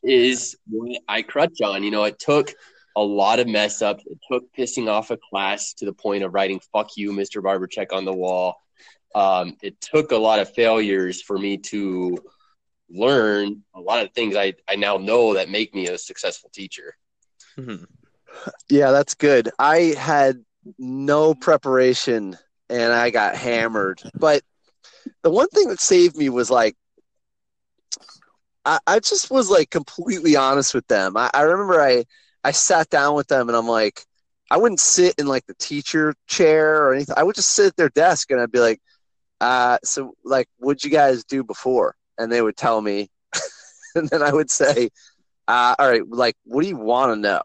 [0.02, 0.14] yeah.
[0.16, 1.82] is what I crutch on.
[1.82, 2.54] You know, it took
[2.96, 4.04] a lot of mess ups.
[4.06, 7.42] It took pissing off a class to the point of writing "fuck you, Mr.
[7.42, 8.56] Barbercheck" on the wall.
[9.14, 12.18] Um, it took a lot of failures for me to
[12.90, 16.96] learn a lot of things I, I now know that make me a successful teacher.
[17.56, 17.84] Mm-hmm.
[18.68, 19.50] Yeah, that's good.
[19.58, 20.44] I had
[20.78, 22.36] no preparation
[22.68, 24.02] and I got hammered.
[24.14, 24.42] But
[25.22, 26.76] the one thing that saved me was like
[28.64, 31.16] I, I just was like completely honest with them.
[31.16, 32.04] I, I remember I
[32.44, 34.04] I sat down with them and I'm like,
[34.50, 37.14] I wouldn't sit in like the teacher chair or anything.
[37.16, 38.80] I would just sit at their desk and I'd be like,
[39.40, 41.96] uh, so like, what'd you guys do before?
[42.18, 43.10] And they would tell me,
[43.94, 44.90] and then I would say,
[45.48, 47.42] uh, all right, like, what do you want to know?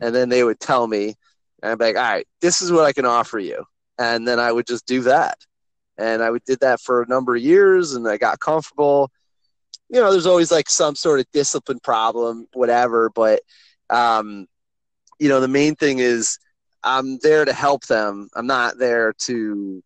[0.00, 1.14] And then they would tell me,
[1.62, 3.64] and I'd be like, all right, this is what I can offer you.
[3.98, 5.38] And then I would just do that.
[5.96, 9.10] And I would did that for a number of years and I got comfortable.
[9.88, 13.40] You know, there's always like some sort of discipline problem, whatever, but
[13.90, 14.46] um,
[15.18, 16.38] you know, the main thing is
[16.82, 18.28] I'm there to help them.
[18.34, 19.82] I'm not there to,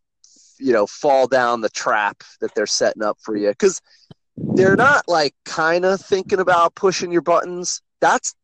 [0.59, 3.81] you know, fall down the trap that they're setting up for you because
[4.37, 7.83] they're not like kind of thinking about pushing your buttons.
[8.01, 8.35] That's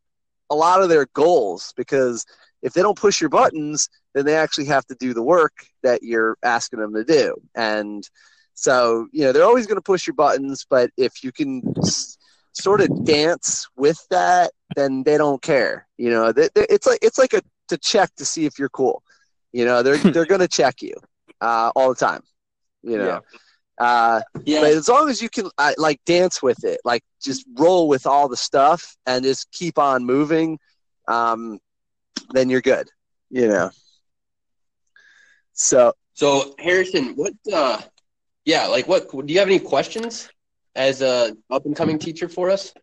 [0.49, 2.25] a lot of their goals because
[2.61, 6.01] if they don't push your buttons, then they actually have to do the work that
[6.03, 7.35] you're asking them to do.
[7.55, 8.07] And
[8.53, 11.61] so, you know, they're always going to push your buttons, but if you can
[12.53, 15.87] sort of dance with that, then they don't care.
[15.97, 18.69] You know, they, they, it's like it's like a to check to see if you're
[18.69, 19.03] cool.
[19.51, 20.93] You know, they're they're gonna check you
[21.41, 22.21] uh, all the time.
[22.83, 23.05] You know.
[23.05, 23.19] Yeah.
[23.77, 24.61] Uh, yeah.
[24.61, 28.05] But as long as you can uh, like dance with it, like just roll with
[28.05, 30.57] all the stuff and just keep on moving,
[31.07, 31.59] um,
[32.31, 32.89] then you're good.
[33.29, 33.71] You know.
[35.53, 35.93] So.
[36.13, 37.33] So Harrison, what?
[37.53, 37.81] uh
[38.45, 39.11] Yeah, like what?
[39.11, 40.29] Do you have any questions?
[40.75, 42.73] as a up and coming teacher for us?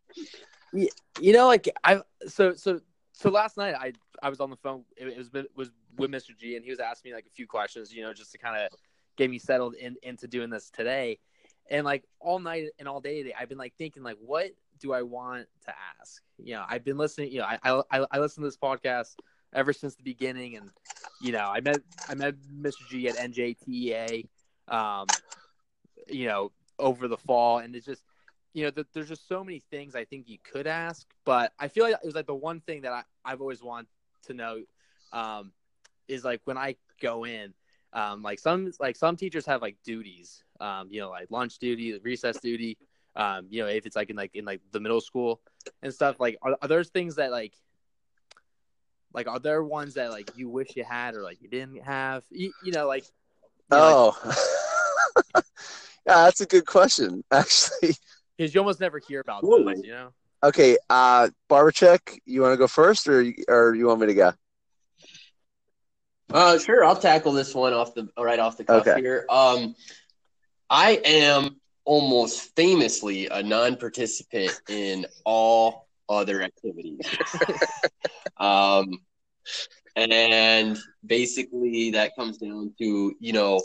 [0.72, 2.80] You know, like I so so
[3.12, 4.84] so last night I I was on the phone.
[4.96, 6.36] It was was with Mr.
[6.36, 8.62] G, and he was asking me like a few questions, you know, just to kind
[8.62, 8.70] of
[9.16, 11.18] get me settled in, into doing this today.
[11.70, 14.92] And like all night and all day today, I've been like thinking like, what do
[14.92, 16.22] I want to ask?
[16.38, 17.30] You know, I've been listening.
[17.32, 19.14] You know, I I, I listen to this podcast
[19.52, 20.56] ever since the beginning.
[20.56, 20.70] And
[21.20, 22.86] you know, I met I met Mr.
[22.88, 24.28] G at NJTEA,
[24.68, 25.16] um,
[26.08, 28.02] you know, over the fall, and it's just
[28.54, 31.68] you know, the, there's just so many things I think you could ask, but I
[31.68, 33.88] feel like it was like the one thing that I, I've always wanted
[34.26, 34.62] to know
[35.12, 35.52] um,
[36.08, 37.54] is like when I go in,
[37.92, 41.98] um, like some like some teachers have like duties, um, you know, like lunch duty,
[42.02, 42.78] recess duty,
[43.16, 45.40] um, you know, if it's like in like in like the middle school
[45.82, 46.18] and stuff.
[46.18, 47.54] Like, are, are there things that like
[49.14, 52.24] like are there ones that like you wish you had or like you didn't have?
[52.30, 53.04] You, you know, like
[53.70, 54.34] you know, oh,
[56.06, 57.94] yeah, that's a good question, actually.
[58.36, 59.64] Because you almost never hear about Ooh.
[59.64, 60.10] those, you know.
[60.44, 64.32] Okay, uh, Barbercheck, you want to go first, or or you want me to go?
[66.32, 69.00] Uh, sure, I'll tackle this one off the right off the cuff Okay.
[69.00, 69.26] here.
[69.28, 69.76] Um,
[70.68, 77.00] I am almost famously a non-participant in all other activities.
[78.38, 78.98] um,
[79.96, 83.64] and basically that comes down to you know, the,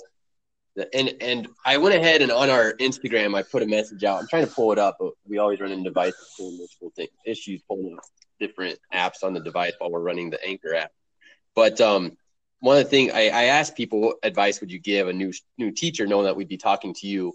[0.93, 4.19] and and I went ahead and on our Instagram I put a message out.
[4.19, 7.61] I'm trying to pull it up, but we always run into device multiple thing, issues
[7.67, 8.03] pulling up
[8.39, 10.91] different apps on the device while we're running the Anchor app.
[11.55, 12.17] But um,
[12.59, 15.33] one of the things I, I asked people, what advice would you give a new
[15.57, 17.33] new teacher, knowing that we'd be talking to you?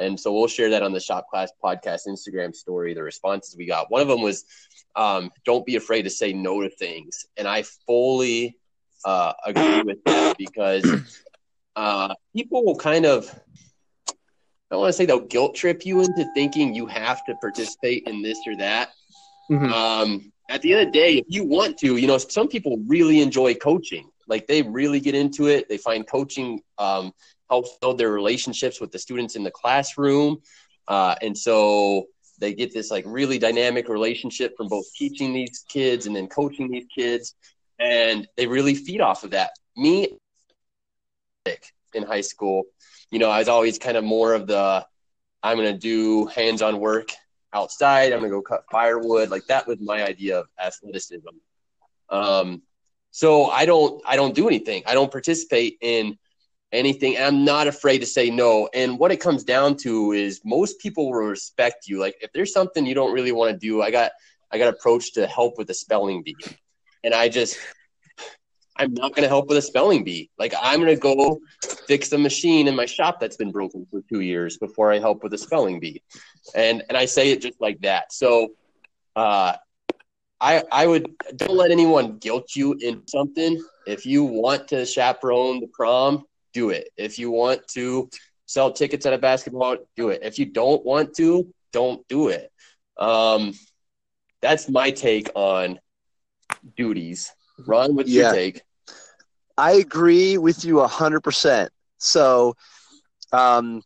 [0.00, 2.94] And so we'll share that on the Shop Class Podcast Instagram story.
[2.94, 3.90] The responses we got.
[3.90, 4.44] One of them was,
[4.96, 8.56] um, "Don't be afraid to say no to things," and I fully
[9.04, 10.84] uh, agree with that because
[11.78, 13.32] uh, people will kind of.
[14.08, 18.02] I don't want to say they'll guilt trip you into thinking you have to participate
[18.06, 18.90] in this or that.
[19.50, 19.70] Mhm.
[19.72, 22.78] Um, at the end of the day, if you want to, you know, some people
[22.86, 24.10] really enjoy coaching.
[24.26, 25.68] Like they really get into it.
[25.68, 27.12] They find coaching um,
[27.48, 30.42] helps build their relationships with the students in the classroom,
[30.88, 32.08] uh, and so
[32.40, 36.70] they get this like really dynamic relationship from both teaching these kids and then coaching
[36.70, 37.34] these kids,
[37.78, 39.52] and they really feed off of that.
[39.76, 40.18] Me,
[41.94, 42.64] in high school,
[43.10, 44.86] you know, I was always kind of more of the
[45.42, 47.10] I'm going to do hands-on work
[47.52, 48.12] outside.
[48.12, 49.30] I'm gonna go cut firewood.
[49.30, 51.28] Like that was my idea of athleticism.
[52.10, 52.62] Um,
[53.10, 54.82] so I don't I don't do anything.
[54.86, 56.18] I don't participate in
[56.72, 57.16] anything.
[57.18, 58.68] I'm not afraid to say no.
[58.74, 61.98] And what it comes down to is most people will respect you.
[61.98, 64.12] Like if there's something you don't really want to do, I got
[64.50, 66.36] I got approached to help with a spelling bee,
[67.04, 67.58] and I just
[68.78, 70.30] I'm not going to help with a spelling bee.
[70.38, 71.40] Like I'm going to go
[71.86, 75.22] fix a machine in my shop that's been broken for two years before I help
[75.22, 76.02] with a spelling bee.
[76.54, 78.12] And and I say it just like that.
[78.12, 78.52] So
[79.16, 79.54] uh,
[80.40, 83.60] I I would don't let anyone guilt you in something.
[83.86, 86.90] If you want to chaperone the prom, do it.
[86.96, 88.08] If you want to
[88.46, 90.20] sell tickets at a basketball, do it.
[90.22, 92.50] If you don't want to, don't do it.
[92.96, 93.54] Um,
[94.40, 95.80] that's my take on
[96.76, 97.32] duties.
[97.66, 98.24] Ron, what's Yeah.
[98.24, 98.62] your take?
[99.58, 101.70] I agree with you hundred percent.
[101.98, 102.54] So,
[103.32, 103.82] um,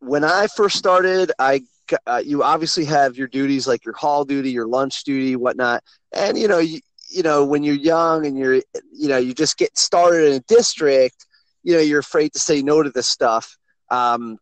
[0.00, 1.62] when I first started, I
[2.08, 6.36] uh, you obviously have your duties like your hall duty, your lunch duty, whatnot, and
[6.36, 8.56] you know you you know when you're young and you're
[8.92, 11.24] you know you just get started in a district,
[11.62, 13.56] you know you're afraid to say no to this stuff.
[13.92, 14.38] Um,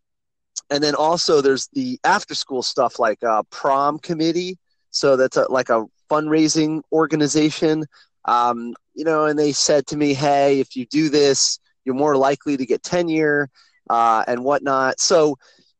[0.70, 4.56] and then also there's the after school stuff like uh, prom committee.
[4.90, 7.84] So that's a, like a fundraising organization
[8.24, 12.16] um, you know, and they said to me, "Hey, if you do this, you're more
[12.16, 13.50] likely to get tenure
[13.90, 15.36] uh, and whatnot." So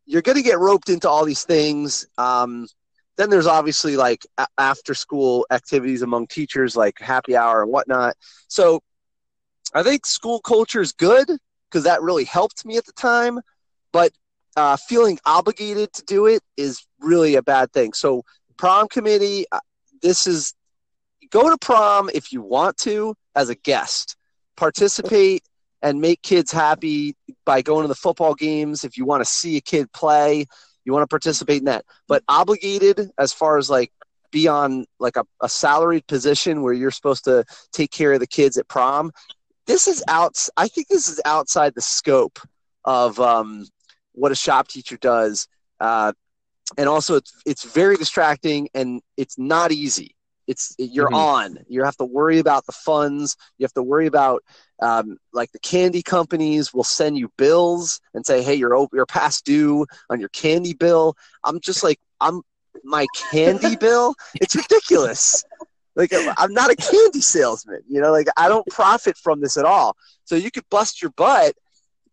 [0.07, 2.07] you're going to get roped into all these things.
[2.19, 2.67] Um,
[3.17, 8.15] then there's obviously like a- after school activities among teachers, like happy hour and whatnot.
[8.49, 8.83] So
[9.75, 11.29] I think school culture is good
[11.69, 13.41] because that really helped me at the time,
[13.93, 14.13] but
[14.57, 17.93] uh, feeling obligated to do it is really a bad thing.
[17.93, 18.25] So
[18.57, 19.59] prom committee, uh,
[20.03, 20.55] this is
[21.31, 24.17] go to prom if you want to as a guest.
[24.57, 25.43] Participate
[25.83, 28.85] and make kids happy by going to the football games.
[28.85, 30.47] If you want to see a kid play
[30.85, 31.85] you want to participate in that.
[32.09, 33.93] But obligated as far as like
[34.31, 38.27] be on like a, a salaried position where you're supposed to take care of the
[38.27, 39.13] kids at prom
[39.67, 42.41] this is out i think this is outside the scope
[42.85, 43.65] of um,
[44.13, 45.49] what a shop teacher does.
[45.81, 46.13] Uh,
[46.77, 51.15] and also it's, it's very distracting and it's not easy it's you're Mhm.
[51.15, 51.59] on.
[51.69, 53.37] You have to worry about the funds.
[53.59, 54.43] You have to worry about
[54.83, 59.45] um, like the candy companies will send you bills and say hey you're you're past
[59.45, 61.17] due on your candy bill.
[61.45, 62.43] I'm just like i'm
[62.83, 64.15] my candy bill?
[64.35, 65.45] It's ridiculous.
[65.97, 69.65] Like i'm not a candy salesman you know like i don't profit from this at
[69.65, 69.97] all.
[70.25, 71.55] So you could bust your butt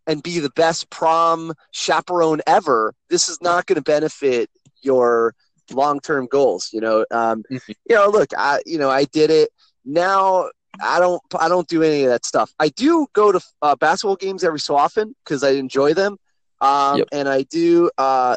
[0.06, 2.94] and be the best prom chaperone ever.
[3.10, 4.50] This is not going to benefit
[4.82, 5.34] your
[5.72, 7.42] long-term goals you know um,
[7.88, 9.50] you know look i you know i did it
[9.84, 10.48] now
[10.82, 12.52] I don't I don't do any of that stuff.
[12.58, 16.16] I do go to uh, basketball games every so often because I enjoy them,
[16.60, 17.08] um, Yep.
[17.12, 18.36] and I do uh,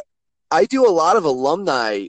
[0.52, 2.08] I do a lot of alumni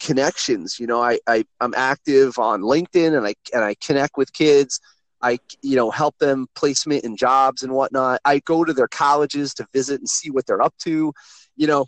[0.00, 0.78] connections.
[0.78, 4.80] You know, I, I I'm active on LinkedIn and I and I connect with kids.
[5.22, 8.20] I you know help them placement in jobs and whatnot.
[8.24, 11.12] I go to their colleges to visit and see what they're up to.
[11.56, 11.86] You know,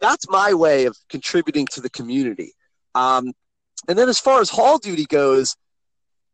[0.00, 2.52] that's my way of contributing to the community.
[2.94, 3.32] Um,
[3.88, 5.56] and then as far as hall duty goes,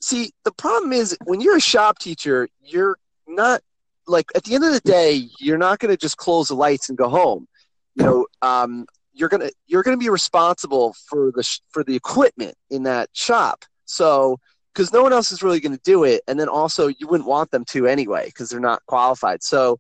[0.01, 3.61] see the problem is when you're a shop teacher, you're not
[4.07, 6.89] like at the end of the day, you're not going to just close the lights
[6.89, 7.47] and go home.
[7.95, 12.55] You know, um, you're gonna you're gonna be responsible for the sh- for the equipment
[12.71, 13.65] in that shop.
[13.87, 14.39] So
[14.75, 17.29] because no one else is really going to do it, and then also you wouldn't
[17.29, 19.43] want them to anyway because they're not qualified.
[19.43, 19.79] So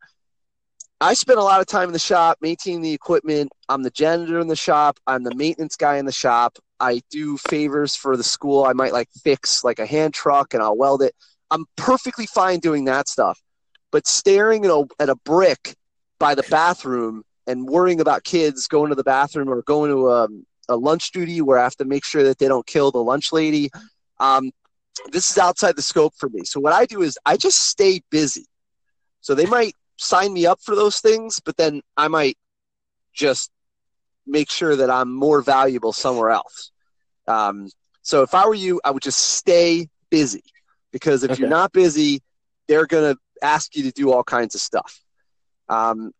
[1.00, 3.52] I spend a lot of time in the shop maintaining the equipment.
[3.68, 4.98] I'm the janitor in the shop.
[5.06, 6.58] I'm the maintenance guy in the shop.
[6.80, 8.64] I do favors for the school.
[8.64, 11.14] I might like fix like a hand truck and I'll weld it.
[11.50, 13.40] I'm perfectly fine doing that stuff.
[13.92, 15.74] But staring at a, at a brick
[16.18, 20.28] by the bathroom and worrying about kids going to the bathroom or going to a,
[20.70, 23.32] a lunch duty where I have to make sure that they don't kill the lunch
[23.32, 23.70] lady,
[24.18, 24.50] um,
[25.12, 26.44] this is outside the scope for me.
[26.44, 28.46] So what I do is I just stay busy.
[29.20, 32.36] So they might sign me up for those things, but then I might
[33.12, 33.50] just
[34.26, 36.70] make sure that I'm more valuable somewhere else.
[37.26, 37.70] Um,
[38.02, 40.42] so if I were you, I would just stay busy
[40.92, 42.22] because if you're not busy,
[42.68, 45.00] they're going to ask you to do all kinds of stuff.
[45.68, 46.12] Um,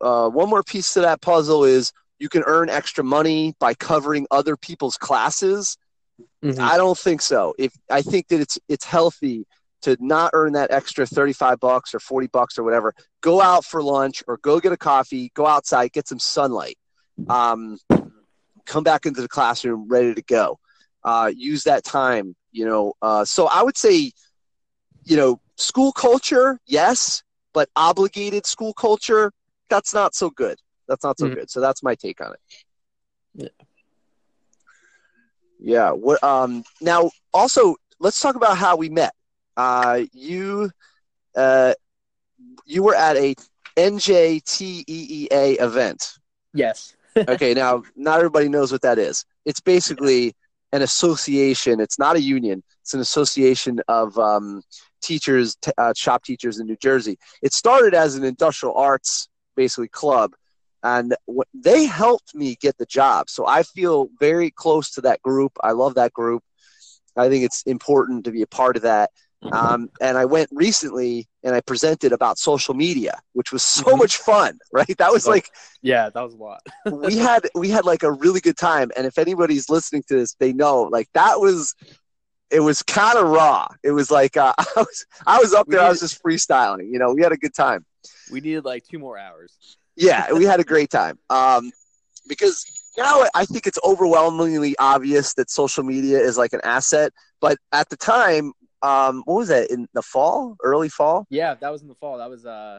[0.00, 4.26] uh, one more piece to that puzzle is you can earn extra money by covering
[4.30, 5.76] other people's classes.
[6.42, 6.58] Mhm.
[6.58, 7.54] I don't think so.
[7.58, 9.46] If I think that it's it's healthy
[9.82, 12.94] to not earn that extra 35 bucks or 40 bucks or whatever.
[13.20, 16.78] Go out for lunch or go get a coffee, go outside, get some sunlight.
[17.28, 17.78] Um,
[18.64, 20.58] come back into the classroom ready to go.
[21.04, 22.94] Uh, use that time, you know.
[23.02, 24.12] Uh, so I would say,
[25.04, 29.32] you know, school culture, yes, but obligated school culture,
[29.68, 30.58] that's not so good.
[30.88, 31.34] That's not so Mhm.
[31.34, 31.50] good.
[31.50, 32.40] So that's my take on it.
[33.34, 33.48] Yeah.
[35.58, 35.90] Yeah.
[35.90, 36.22] What?
[36.22, 36.64] Um.
[36.80, 39.14] Now, also, let's talk about how we met.
[39.56, 40.70] Uh, you,
[41.36, 41.74] uh,
[42.66, 43.34] you were at a
[43.76, 45.28] NJTEEA
[45.60, 46.12] event.
[46.54, 46.94] Yes.
[47.28, 47.52] Okay.
[47.52, 49.26] now, not everybody knows what that is.
[49.44, 50.32] It's basically
[50.72, 51.78] an association.
[51.78, 52.62] It's not a union.
[52.80, 54.62] It's an association of um,
[55.02, 57.18] teachers, t- uh, shop teachers in New Jersey.
[57.42, 60.32] It started as an industrial arts, basically club,
[60.82, 63.28] and wh- they helped me get the job.
[63.28, 65.52] So I feel very close to that group.
[65.62, 66.42] I love that group.
[67.14, 69.10] I think it's important to be a part of that.
[69.50, 73.98] Um, and I went recently and I presented about social media, which was so Mhm.
[73.98, 74.96] much fun, right?
[74.98, 75.50] That was like
[75.82, 76.60] Yeah, that was a lot.
[76.90, 80.34] we had we had like a really good time and if anybody's listening to this
[80.38, 81.74] they know like that was
[82.50, 85.80] it was kind of raw it was like uh, i was i was up there
[85.80, 87.84] i was just freestyling you know we had a good time
[88.28, 89.76] We needed like two more hours.
[89.96, 91.70] yeah we had a great time um
[92.28, 92.64] because
[92.96, 97.88] now i think it's overwhelmingly obvious that social media is like an asset but at
[97.90, 101.88] the time um what was that in the fall early fall Yeah, that was in
[101.88, 102.18] the fall.
[102.18, 102.78] That was uh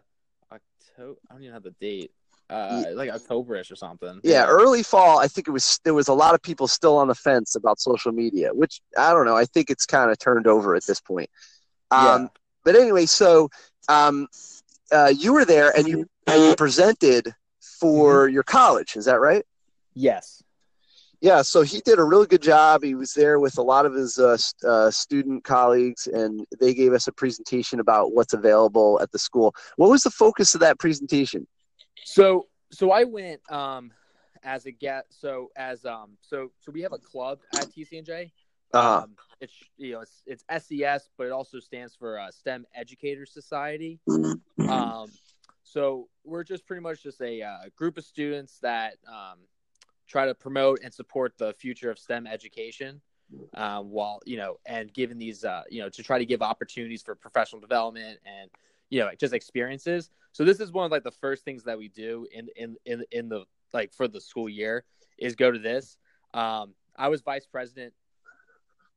[0.51, 1.19] October.
[1.29, 2.11] I don't even have the date.
[2.49, 4.19] Uh, like Octoberish or something.
[4.21, 7.07] yeah early fall i think it was there was a lot of people still on
[7.07, 10.45] the fence about social media which i don't know i think it's kind of turned
[10.45, 11.29] over at this point
[11.89, 12.27] um, Yeah.
[12.65, 13.49] but anyway so
[13.87, 14.27] um,
[14.91, 17.33] uh, you were there and you, and you presented
[17.79, 19.45] for your college is that right
[19.95, 20.43] Yes.
[21.23, 23.93] Yeah so he did a really good job he was there with a lot of
[23.95, 28.99] his uh, st- uh, student colleagues and they gave us a presentation about what's available
[29.01, 31.47] at the school what was the focus of that presentation
[32.03, 33.91] So so I went um
[34.43, 35.07] as a guest.
[35.09, 38.31] so as um so so we have a club at TCNJ.
[38.73, 39.03] Uh-huh.
[39.03, 43.31] Um, it's you know it's it's SES, but it also stands for uh, STEM Educators
[43.31, 43.99] Society.
[44.67, 45.11] Um,
[45.63, 49.37] so we're just pretty much just a uh, group of students that um,
[50.07, 53.01] try to promote and support the future of STEM education.
[53.55, 57.01] Um, while you know, and given these, uh, you know, to try to give opportunities
[57.01, 58.49] for professional development and
[58.89, 60.11] you know, just experiences.
[60.33, 63.03] So this is one of like the first things that we do in in in
[63.11, 64.83] in the like for the school year
[65.17, 65.97] is go to this.
[66.35, 67.93] Um, I was vice president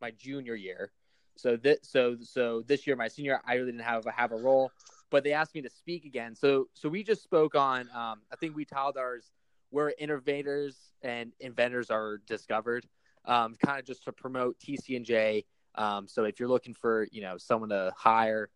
[0.01, 0.91] my junior year.
[1.37, 4.71] So this so so this year, my senior, I really didn't have have a role,
[5.11, 6.35] but they asked me to speak again.
[6.35, 7.89] So so we just spoke on.
[7.95, 9.33] Um, I think we titled ours
[9.71, 12.87] "Where Innovators and Inventors Are Discovered,"
[13.25, 15.45] um, kind of just to promote TCNJ.
[15.75, 18.49] Um, so if you're looking for you know someone to hire,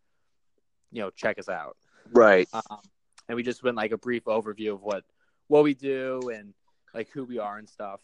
[0.91, 1.77] you know, check us out.
[2.11, 2.79] right Um,
[3.27, 5.03] and we just went like a brief overview of what
[5.47, 6.53] what we do and
[6.93, 8.01] like who we are and stuff.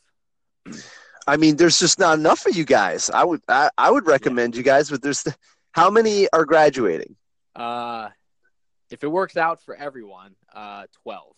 [1.27, 3.09] I mean, there's just not enough of you guys.
[3.09, 5.25] I would I, I would recommend you guys, but there's
[5.77, 7.15] How many are graduating?
[7.55, 8.09] Uh,
[8.89, 11.35] if it works out for everyone, uh, twelve.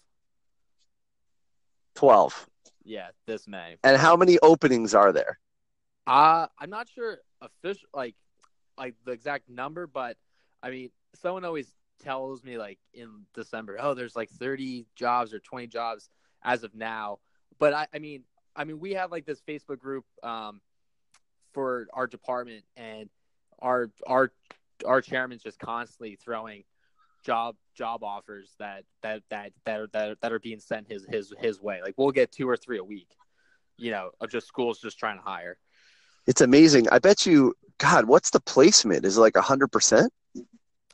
[1.99, 2.47] Twelve.
[2.85, 3.75] Yeah, this May.
[3.83, 5.37] And how many openings are there?
[6.07, 8.15] Uh, I'm not sure official like
[8.77, 10.15] like the exact number, but
[10.63, 11.69] I mean, someone always
[12.01, 16.09] tells me like in December, oh, there's like 30 jobs or 20 jobs
[16.41, 17.19] as of now.
[17.59, 18.23] But I, I mean,
[18.55, 20.61] I mean, we have like this Facebook group um,
[21.51, 23.09] for our department, and
[23.59, 24.31] our our
[24.85, 26.63] our chairman's just constantly throwing
[27.23, 31.05] job job offers that that that that are, that, are, that are being sent his
[31.09, 31.81] his his way.
[31.81, 33.09] Like we'll get two or three a week,
[33.77, 35.57] you know, of just schools just trying to hire.
[36.27, 36.87] It's amazing.
[36.91, 39.05] I bet you, God, what's the placement?
[39.05, 40.11] Is it like hundred percent?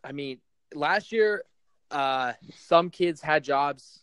[0.04, 0.40] I mean,
[0.74, 1.44] last year,
[1.92, 4.02] uh, some kids had jobs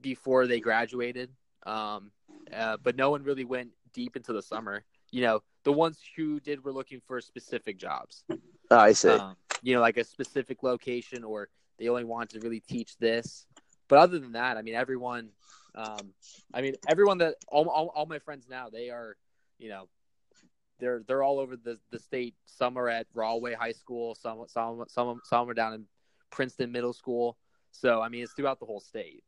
[0.00, 1.30] before they graduated,
[1.66, 2.12] um,
[2.54, 4.84] uh, but no one really went deep into the summer.
[5.10, 8.24] You know, the ones who did were looking for specific jobs.
[8.70, 9.08] Oh, I see.
[9.08, 11.48] Um, you know, like a specific location, or
[11.80, 13.46] they only want to really teach this.
[13.88, 15.30] But other than that, I mean, everyone,
[15.74, 16.12] um,
[16.54, 19.16] I mean, everyone that all, all, all my friends now, they are,
[19.58, 19.88] you know,
[20.78, 22.34] they're they're all over the, the state.
[22.46, 24.14] Some are at Rahway High School.
[24.14, 25.84] Some some some some are down in
[26.30, 27.36] Princeton Middle School.
[27.72, 29.22] So I mean, it's throughout the whole state.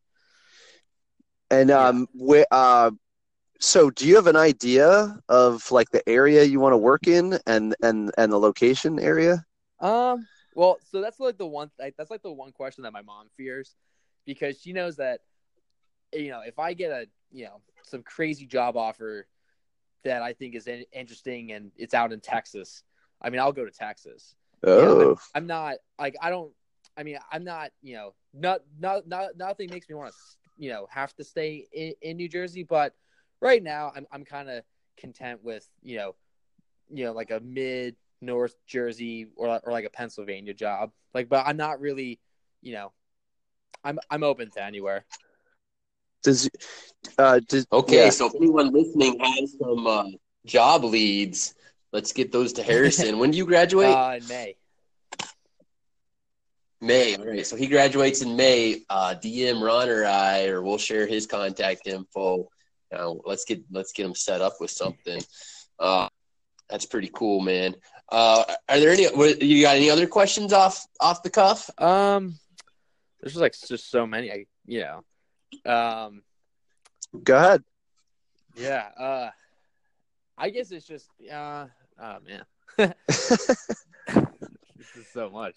[1.50, 2.92] And um, where uh,
[3.60, 7.38] so do you have an idea of like the area you want to work in
[7.46, 9.44] and and and the location area?
[9.80, 10.26] Um.
[10.54, 11.70] Well, so that's like the one.
[11.78, 13.74] That's like the one question that my mom fears,
[14.26, 15.20] because she knows that,
[16.12, 19.26] you know, if I get a you know some crazy job offer
[20.04, 22.82] that I think is interesting and it's out in Texas,
[23.20, 24.34] I mean, I'll go to Texas.
[24.64, 26.52] Oh, You know, I'm, I'm not like I don't.
[26.96, 27.70] I mean, I'm not.
[27.82, 30.16] You know, not not not nothing makes me want to.
[30.58, 32.94] You know, have to stay in, in New Jersey, but
[33.40, 34.64] right now I'm I'm kind of
[34.98, 36.14] content with you know,
[36.90, 40.92] you know, like a mid North Jersey or or like a Pennsylvania job.
[41.12, 42.20] Like, but I'm not really.
[42.62, 42.92] You know,
[43.84, 45.04] I'm I'm open to anywhere.
[46.22, 46.48] does
[47.18, 48.10] uh does Okay, yeah.
[48.10, 50.04] so if anyone listening has some uh,
[50.46, 51.54] job leads,
[51.92, 53.18] let's get those to Harrison.
[53.18, 53.94] when do you graduate?
[53.94, 54.56] Uh, in May.
[56.80, 57.16] May.
[57.16, 57.46] All right.
[57.46, 58.82] So he graduates in May.
[58.90, 62.48] Uh, DM Ron or I, or we'll share his contact info.
[62.94, 65.22] Uh, let's get let's get him set up with something.
[65.78, 66.08] Uh,
[66.68, 67.74] that's pretty cool, man.
[68.12, 69.04] Uh, are there any?
[69.44, 71.70] You got any other questions off off the cuff?
[71.78, 72.38] Um,
[73.20, 74.30] there's just like just so many.
[74.30, 74.84] I you
[75.64, 76.22] know, um,
[77.24, 77.64] Go ahead.
[78.54, 78.88] yeah.
[78.98, 79.30] Uh,
[80.36, 81.66] I guess it's just uh,
[81.98, 82.44] oh man,
[83.08, 85.56] this is so much.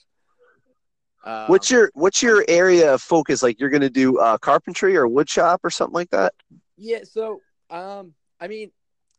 [1.26, 3.44] Um, what's your what's your area of focus?
[3.44, 6.34] Like you're gonna do uh, carpentry or wood shop or something like that?
[6.78, 8.72] Yeah, so um, I mean,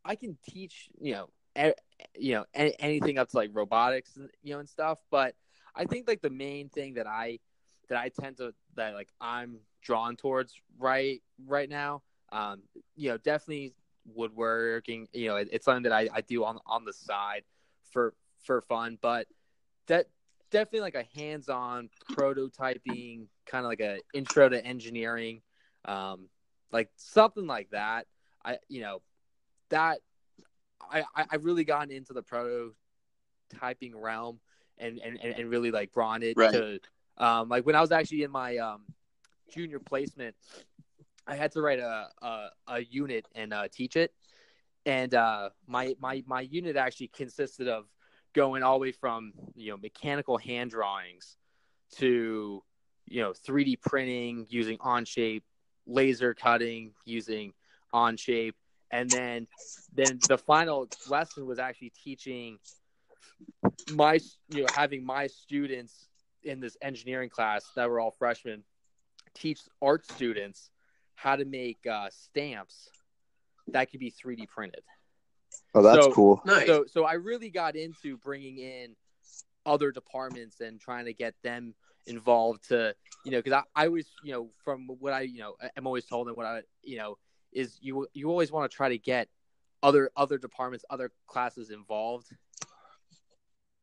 [0.07, 1.29] I can teach you know,
[2.19, 4.99] you know, anything up to like robotics, you know, and stuff.
[5.11, 5.35] But
[5.75, 7.39] I think like the main thing that I
[7.89, 12.03] that I tend to that like I'm drawn towards right right now,
[12.33, 12.63] um,
[12.95, 13.75] you know, definitely
[14.15, 15.09] woodworking.
[15.13, 17.43] You know, it, it's something that I, I do on on the side
[17.91, 19.27] for for fun, but
[19.87, 20.07] that
[20.51, 25.43] definitely like a hands-on prototyping kind of like a intro to engineering
[25.87, 26.29] um
[26.73, 28.07] like something like that
[28.45, 29.01] i you know
[29.71, 29.99] that
[30.91, 34.39] i i really gotten into the prototyping realm
[34.79, 36.53] and and and and really like brought it Right.
[36.53, 36.79] to
[37.19, 38.83] um like when i was actually in my um
[39.53, 40.35] junior placement
[41.27, 44.13] i had to write a a, a unit and uh, teach it
[44.85, 47.87] and uh my my my unit actually consisted of
[48.35, 51.37] going all the way from you know mechanical hand drawings
[51.93, 52.63] to
[53.07, 55.43] you know 3D printing using Onshape,
[55.87, 57.53] laser cutting using
[57.95, 58.55] Onshape,
[58.91, 59.47] and then
[59.95, 62.59] then the final lesson was actually teaching
[63.93, 64.19] my
[64.49, 66.09] you know having my students
[66.43, 68.63] in this engineering class that were all freshmen
[69.35, 70.71] teach art students
[71.15, 72.89] how to make uh, stamps
[73.69, 74.83] that could be 3D printed.
[75.75, 76.43] Oh, that's So- cool.
[76.45, 76.67] Nice.
[76.67, 78.95] So so I really got into bringing in
[79.65, 81.75] other departments and trying to get them
[82.07, 85.57] involved to you know because I, I always you know from what I you know
[85.77, 87.19] I'm always told and what I you know
[87.57, 89.29] is you you always want to try to get
[89.83, 92.29] other other departments other classes involved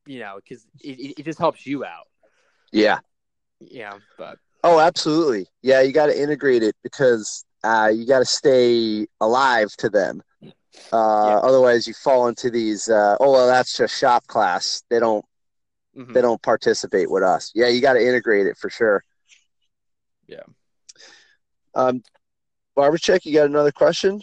[0.06, 2.08] you know because it, it, just helps you out
[2.72, 3.00] Yeah.
[3.60, 5.48] yeah but Oh, absolutely.
[5.62, 10.24] Yeah, you got to integrate it because uh, you got to stay alive to them.
[10.42, 10.48] Uh,
[11.28, 11.40] Yeah.
[11.44, 12.88] Otherwise, you fall into these.
[12.88, 14.84] Uh, oh, well, that's just shop class.
[14.90, 15.26] They don't.
[15.98, 16.14] mhm.
[16.14, 17.52] They don't participate with us.
[17.54, 19.04] Yeah, you got to integrate it for sure.
[20.28, 20.48] Yeah.
[21.76, 22.02] Um,
[22.76, 23.26] Barbercheck.
[23.26, 24.22] You got another question?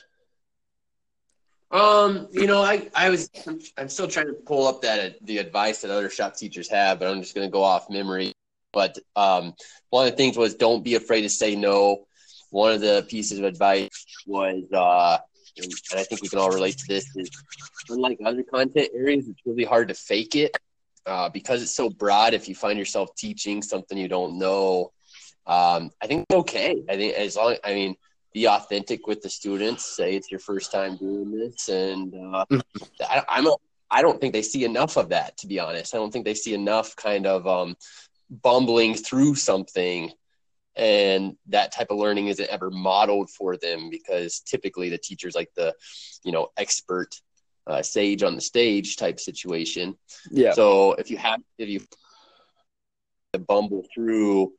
[1.70, 3.30] Um, you know, I, I was
[3.78, 7.08] I'm still trying to pull up that the advice that other shop teachers have, but
[7.08, 8.32] I'm just going to go off memory.
[8.72, 9.54] But um,
[9.90, 12.06] one of the things was don't be afraid to say no.
[12.50, 13.88] One of the pieces of advice
[14.26, 15.18] was, uh,
[15.62, 17.30] and I think we can all relate to this, is
[17.88, 20.56] unlike other content areas, it's really hard to fake it
[21.06, 22.34] uh, because it's so broad.
[22.34, 24.92] If you find yourself teaching something you don't know,
[25.46, 26.82] um, I think okay.
[26.88, 27.94] I think as long, I mean,
[28.32, 29.84] be authentic with the students.
[29.96, 32.86] Say it's your first time doing this, and uh, mm-hmm.
[33.02, 33.54] I, I'm a,
[33.90, 35.36] I don't think they see enough of that.
[35.38, 37.76] To be honest, I don't think they see enough kind of um,
[38.30, 40.12] bumbling through something,
[40.76, 45.50] and that type of learning isn't ever modeled for them because typically the teacher's like
[45.56, 45.74] the,
[46.24, 47.14] you know, expert
[47.66, 49.96] uh, sage on the stage type situation.
[50.30, 50.52] Yeah.
[50.52, 51.80] So if you have if you
[53.46, 54.52] bumble through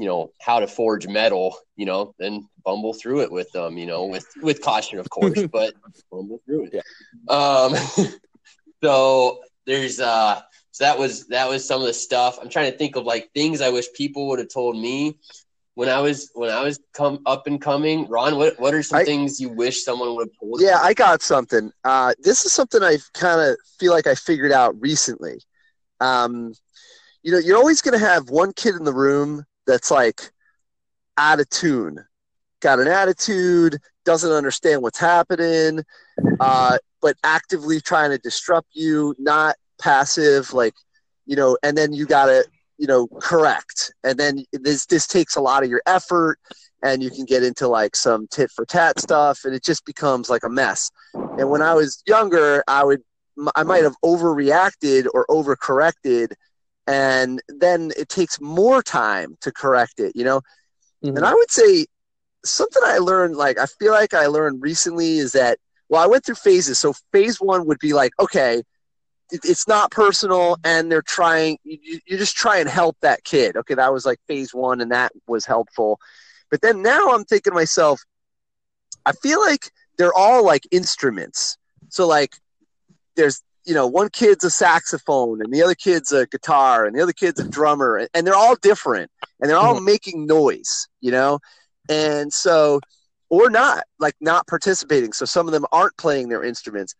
[0.00, 3.84] you know how to forge metal you know then bumble through it with them you
[3.86, 5.74] know with with caution of course but
[6.10, 6.72] bumble through it.
[6.72, 7.36] Yeah.
[7.36, 7.74] um
[8.82, 10.40] so there's uh
[10.70, 12.38] so that was that was some of the stuff.
[12.40, 15.18] I'm trying to think of like things i wish people would have told me
[15.74, 18.08] when i was when i was come up and coming.
[18.08, 20.88] Ron what what are some I, things you wish someone would have told yeah you?
[20.88, 21.70] i got something.
[21.84, 25.42] Uh this is something i kind of feel like i figured out recently.
[26.00, 26.54] Um
[27.22, 30.32] you know you're always going to have one kid in the room that's like
[31.16, 32.04] out of tune,
[32.60, 35.84] got an attitude, doesn't understand what's happening,
[36.40, 40.74] uh, but actively trying to disrupt you, not passive, like,
[41.26, 42.44] you know, and then you got to,
[42.78, 43.92] you know, correct.
[44.02, 46.38] And then this, this takes a lot of your effort
[46.82, 50.28] and you can get into like some tit for tat stuff and it just becomes
[50.28, 50.90] like a mess.
[51.14, 53.02] And when I was younger, I would,
[53.54, 56.32] I might have overreacted or overcorrected
[56.86, 60.40] and then it takes more time to correct it you know?
[61.04, 61.16] Mm-hmm.
[61.16, 61.86] and i would say
[62.44, 65.58] something i learned like i feel like i learned recently is that
[65.88, 66.80] well i went through phases.
[66.80, 68.62] So phase one would be like okay
[69.32, 73.56] it's not personal and they're trying you, you just try and help that kid.
[73.56, 76.00] Okay that was like phase one and that was helpful.
[76.50, 78.00] But then now i'm thinking to myself
[79.06, 81.58] i feel like they're all like instruments.
[81.90, 82.32] So like
[83.16, 87.02] there's you know, one kid's a saxophone and the other kid's a guitar and the
[87.02, 89.84] other kid's a drummer and they're all different and they're all mm-hmm.
[89.84, 91.38] making noise, you know?
[91.88, 92.80] And so,
[93.28, 95.12] or not, like not participating.
[95.12, 96.94] So some of them aren't playing their instruments.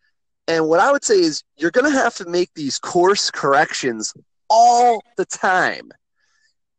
[0.46, 4.12] And what I would say is you're going to have to make these course corrections
[4.48, 5.90] all the time.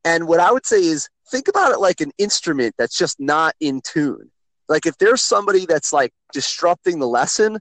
[0.03, 3.55] And what I would say is think about it like an instrument that's just not
[3.59, 4.29] in tune.
[4.67, 7.59] Like if there's somebody that's like disrupting the lesson,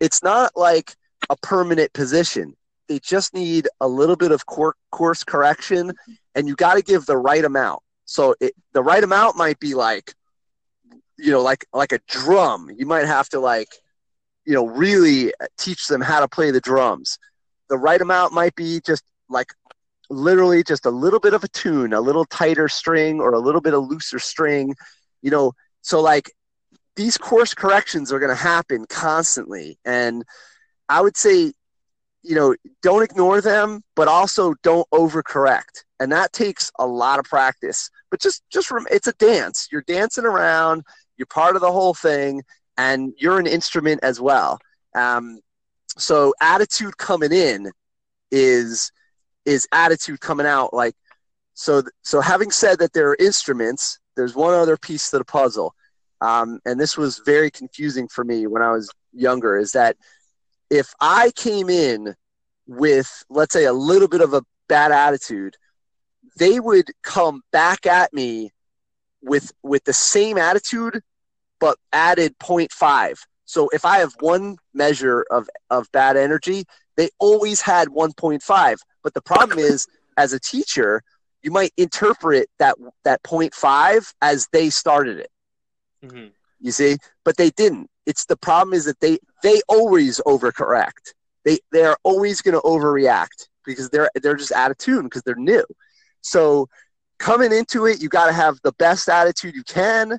[0.00, 0.94] it's not like
[1.32, 2.54] a permanent position.
[2.88, 5.92] They just need a little bit of cor- course correction,
[6.34, 7.82] and you got to give the right amount.
[8.04, 10.14] So it, the right amount might be like,
[11.16, 12.68] you know, like like a drum.
[12.76, 13.68] You might have to like,
[14.44, 17.18] you know, really teach them how to play the drums.
[17.70, 19.48] The right amount might be just like
[20.10, 23.62] literally just a little bit of a tune, a little tighter string or a little
[23.62, 24.74] bit of looser string,
[25.22, 25.52] you know.
[25.80, 26.30] So like
[26.96, 30.24] these course corrections are going to happen constantly and
[30.92, 31.54] I would say,
[32.22, 35.84] you know, don't ignore them, but also don't overcorrect.
[35.98, 37.88] And that takes a lot of practice.
[38.10, 39.68] But just, just rem- it's a dance.
[39.72, 40.82] You're dancing around.
[41.16, 42.42] You're part of the whole thing,
[42.76, 44.58] and you're an instrument as well.
[44.94, 45.40] Um,
[45.96, 47.70] so attitude coming in
[48.30, 48.90] is
[49.44, 50.74] is attitude coming out.
[50.74, 50.94] Like
[51.54, 51.82] so.
[52.02, 53.98] So having said that, there are instruments.
[54.16, 55.74] There's one other piece to the puzzle,
[56.20, 59.56] um, and this was very confusing for me when I was younger.
[59.56, 59.96] Is that
[60.72, 62.16] if I came in
[62.66, 65.54] with, let's say, a little bit of a bad attitude,
[66.38, 68.50] they would come back at me
[69.22, 71.02] with with the same attitude,
[71.60, 73.18] but added 0.5.
[73.44, 76.64] So if I have one measure of, of bad energy,
[76.96, 78.76] they always had 1.5.
[79.02, 81.02] But the problem is, as a teacher,
[81.42, 85.30] you might interpret that that 0.5 as they started it.
[86.02, 86.28] Mm-hmm.
[86.60, 87.90] You see, but they didn't.
[88.06, 91.14] It's the problem is that they they always overcorrect.
[91.44, 95.22] They they are always going to overreact because they're they're just out of tune because
[95.22, 95.64] they're new.
[96.20, 96.68] So
[97.18, 100.18] coming into it, you got to have the best attitude you can,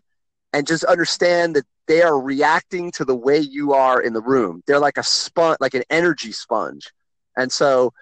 [0.53, 4.63] and just understand that they are reacting to the way you are in the room.
[4.65, 6.89] They're like a sponge, like an energy sponge,
[7.38, 7.93] and so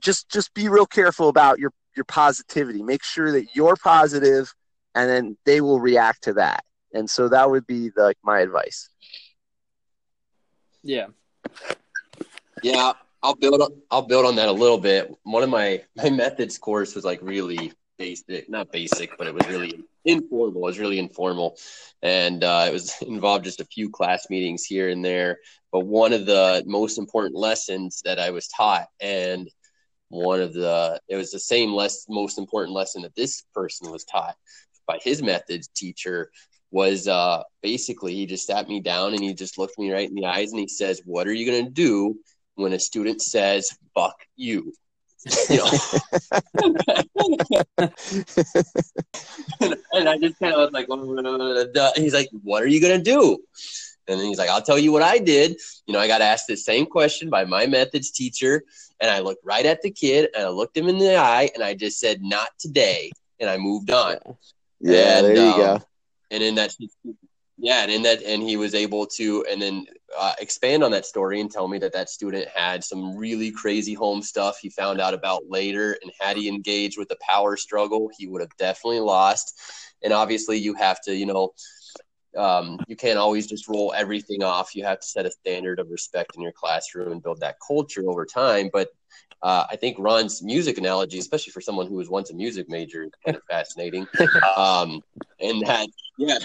[0.00, 2.82] just just be real careful about your your positivity.
[2.82, 4.52] Make sure that you're positive,
[4.94, 6.64] and then they will react to that.
[6.92, 8.88] And so that would be the, like my advice.
[10.82, 11.06] Yeah.
[12.62, 15.14] Yeah, I'll build on I'll build on that a little bit.
[15.22, 19.46] One of my my methods course was like really basic, not basic, but it was
[19.48, 20.62] really informal.
[20.62, 21.56] It was really informal,
[22.02, 25.38] and uh, it was involved just a few class meetings here and there.
[25.72, 29.48] But one of the most important lessons that I was taught, and
[30.08, 34.04] one of the it was the same less most important lesson that this person was
[34.04, 34.36] taught
[34.86, 36.30] by his methods teacher
[36.70, 40.14] was uh, basically he just sat me down and he just looked me right in
[40.14, 42.18] the eyes and he says, "What are you going to do
[42.54, 44.72] when a student says fuck you?"
[45.50, 45.70] You know?
[49.60, 50.88] and, and, I just kind of was like,
[51.96, 53.38] he's like, "What are you going to do?"
[54.10, 55.56] And then he's like, I'll tell you what I did.
[55.86, 58.64] You know, I got asked the same question by my methods teacher.
[59.00, 61.62] And I looked right at the kid and I looked him in the eye and
[61.62, 63.12] I just said, not today.
[63.38, 64.16] And I moved on.
[64.80, 65.82] Yeah, and, there you um, go.
[66.30, 66.74] And in that,
[67.58, 69.86] yeah, and in that, and he was able to, and then
[70.18, 73.94] uh, expand on that story and tell me that that student had some really crazy
[73.94, 75.96] home stuff he found out about later.
[76.02, 79.58] And had he engaged with the power struggle, he would have definitely lost.
[80.02, 81.52] And obviously, you have to, you know,
[82.36, 84.74] um, you can't always just roll everything off.
[84.74, 88.08] You have to set a standard of respect in your classroom and build that culture
[88.08, 88.70] over time.
[88.72, 88.88] But
[89.42, 93.04] uh, I think Ron's music analogy, especially for someone who was once a music major,
[93.04, 94.06] is kind of fascinating.
[94.56, 95.02] Um,
[95.40, 95.88] and that,
[96.18, 96.38] yeah,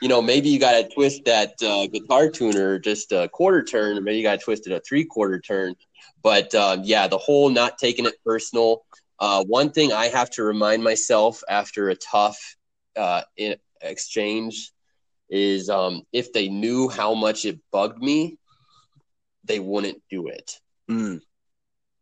[0.00, 3.98] you know, maybe you got to twist that uh, guitar tuner just a quarter turn,
[3.98, 5.74] or maybe you got to twist it a three quarter turn.
[6.22, 8.84] But um, yeah, the whole not taking it personal.
[9.18, 12.56] Uh, one thing I have to remind myself after a tough
[12.96, 13.22] uh,
[13.82, 14.72] exchange
[15.28, 18.38] is um, if they knew how much it bugged me,
[19.44, 20.58] they wouldn't do it.
[20.90, 21.20] Mm.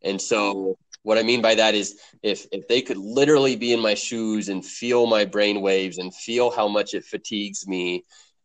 [0.02, 3.80] And so what I mean by that is if if they could literally be in
[3.80, 8.04] my shoes and feel my brain waves and feel how much it fatigues me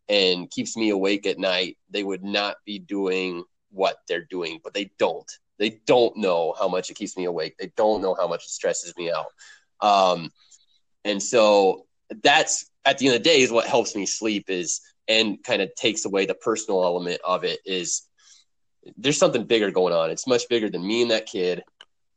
[0.10, 4.74] and keeps me awake at night, they would not be doing what they're doing, but
[4.74, 5.30] they don't.
[5.58, 7.56] They don't know how much it keeps me awake.
[7.58, 9.28] They don't know how much it stresses me out.
[9.82, 10.32] Um,
[11.06, 11.86] and so
[12.24, 15.62] that's at the end of the day is what helps me sleep is and kind
[15.62, 18.04] of takes away the personal element of it is
[18.98, 20.10] there's something bigger going on.
[20.10, 21.64] It's much bigger than me and that kid.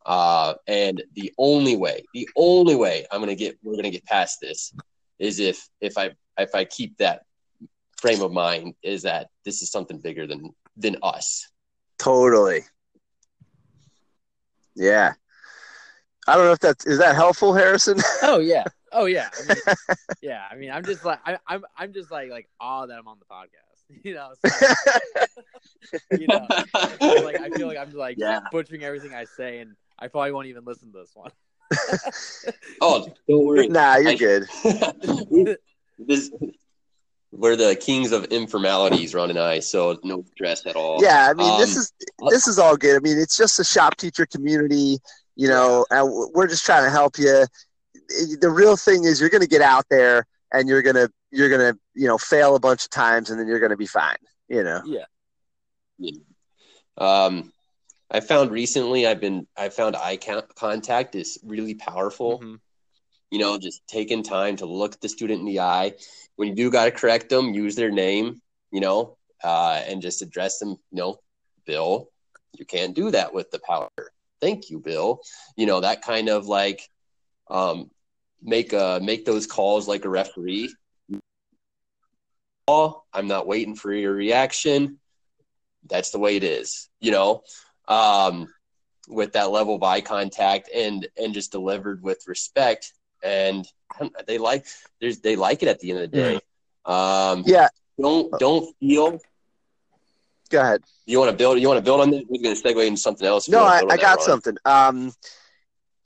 [0.04, 4.38] Uh, and the only way, the only way I'm gonna get we're gonna get past
[4.40, 4.72] this
[5.18, 7.22] is if if I if I keep that
[8.00, 11.48] frame of mind is that this is something bigger than than us.
[11.98, 12.64] Totally.
[14.74, 15.14] Yeah.
[16.28, 17.98] I don't know if that's is that helpful, Harrison.
[18.22, 18.64] Oh yeah.
[18.92, 19.76] Oh yeah, I mean,
[20.22, 20.42] yeah.
[20.50, 23.08] I mean, I'm just like I, am I'm, I'm just like like awe that I'm
[23.08, 23.65] on the podcast.
[24.02, 24.68] You know, so,
[26.18, 26.46] you know,
[27.00, 28.40] like I feel like I'm like yeah.
[28.50, 31.30] butchering everything I say, and I probably won't even listen to this one.
[32.80, 33.68] oh, don't worry.
[33.68, 34.46] Nah, you're I, good.
[35.98, 36.30] this
[37.30, 39.60] we're the kings of informalities, Ron and I.
[39.60, 41.00] So no stress at all.
[41.00, 41.92] Yeah, I mean, um, this is
[42.30, 42.96] this is all good.
[42.96, 44.98] I mean, it's just a shop teacher community.
[45.36, 47.44] You know, and we're just trying to help you
[48.40, 51.48] the real thing is you're going to get out there and you're going to you're
[51.48, 53.86] going to you know fail a bunch of times and then you're going to be
[53.86, 54.16] fine
[54.48, 54.82] you know?
[54.84, 55.04] Yeah.
[55.98, 56.12] yeah.
[56.98, 57.52] Um
[58.08, 60.16] i found recently i've been i found eye
[60.54, 62.38] contact is really powerful.
[62.38, 62.54] Mm-hmm.
[63.30, 65.94] you know just taking time to look the student in the eye.
[66.36, 68.40] When you do got to correct them use their name
[68.70, 71.18] you know uh and just address them you know
[71.66, 72.10] bill
[72.58, 73.90] you can't do that with the power.
[74.40, 75.20] Thank you bill.
[75.56, 76.88] You know that kind of like
[77.48, 77.90] um
[78.42, 80.74] make uh make those calls like a referee.
[82.68, 84.98] I'm not waiting for your reaction.
[85.88, 87.42] That's the way it is, you know.
[87.86, 88.48] Um,
[89.08, 93.66] with that level of eye contact and and just delivered with respect, and
[94.26, 94.66] they like
[95.00, 96.40] there's they like it at the end of the day.
[96.84, 97.68] Um, yeah.
[98.00, 99.20] Don't don't feel.
[100.50, 100.82] Go ahead.
[101.06, 101.58] You want to build?
[101.60, 102.22] You want to build on this?
[102.28, 103.48] We're going to segue into something else.
[103.48, 104.56] No, I, I got something.
[104.64, 105.12] Um,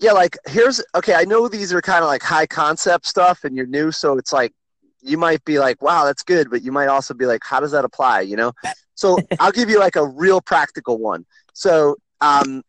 [0.01, 1.15] yeah, like here's okay.
[1.15, 4.33] I know these are kind of like high concept stuff, and you're new, so it's
[4.33, 4.53] like
[5.03, 7.73] you might be like, "Wow, that's good," but you might also be like, "How does
[7.73, 8.53] that apply?" You know.
[8.95, 11.27] So I'll give you like a real practical one.
[11.53, 12.63] So, um,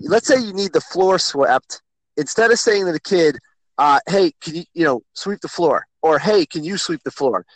[0.00, 1.80] let's say you need the floor swept.
[2.16, 3.38] Instead of saying to the kid,
[3.78, 7.12] uh, "Hey, can you you know sweep the floor?" or "Hey, can you sweep the
[7.12, 7.46] floor?"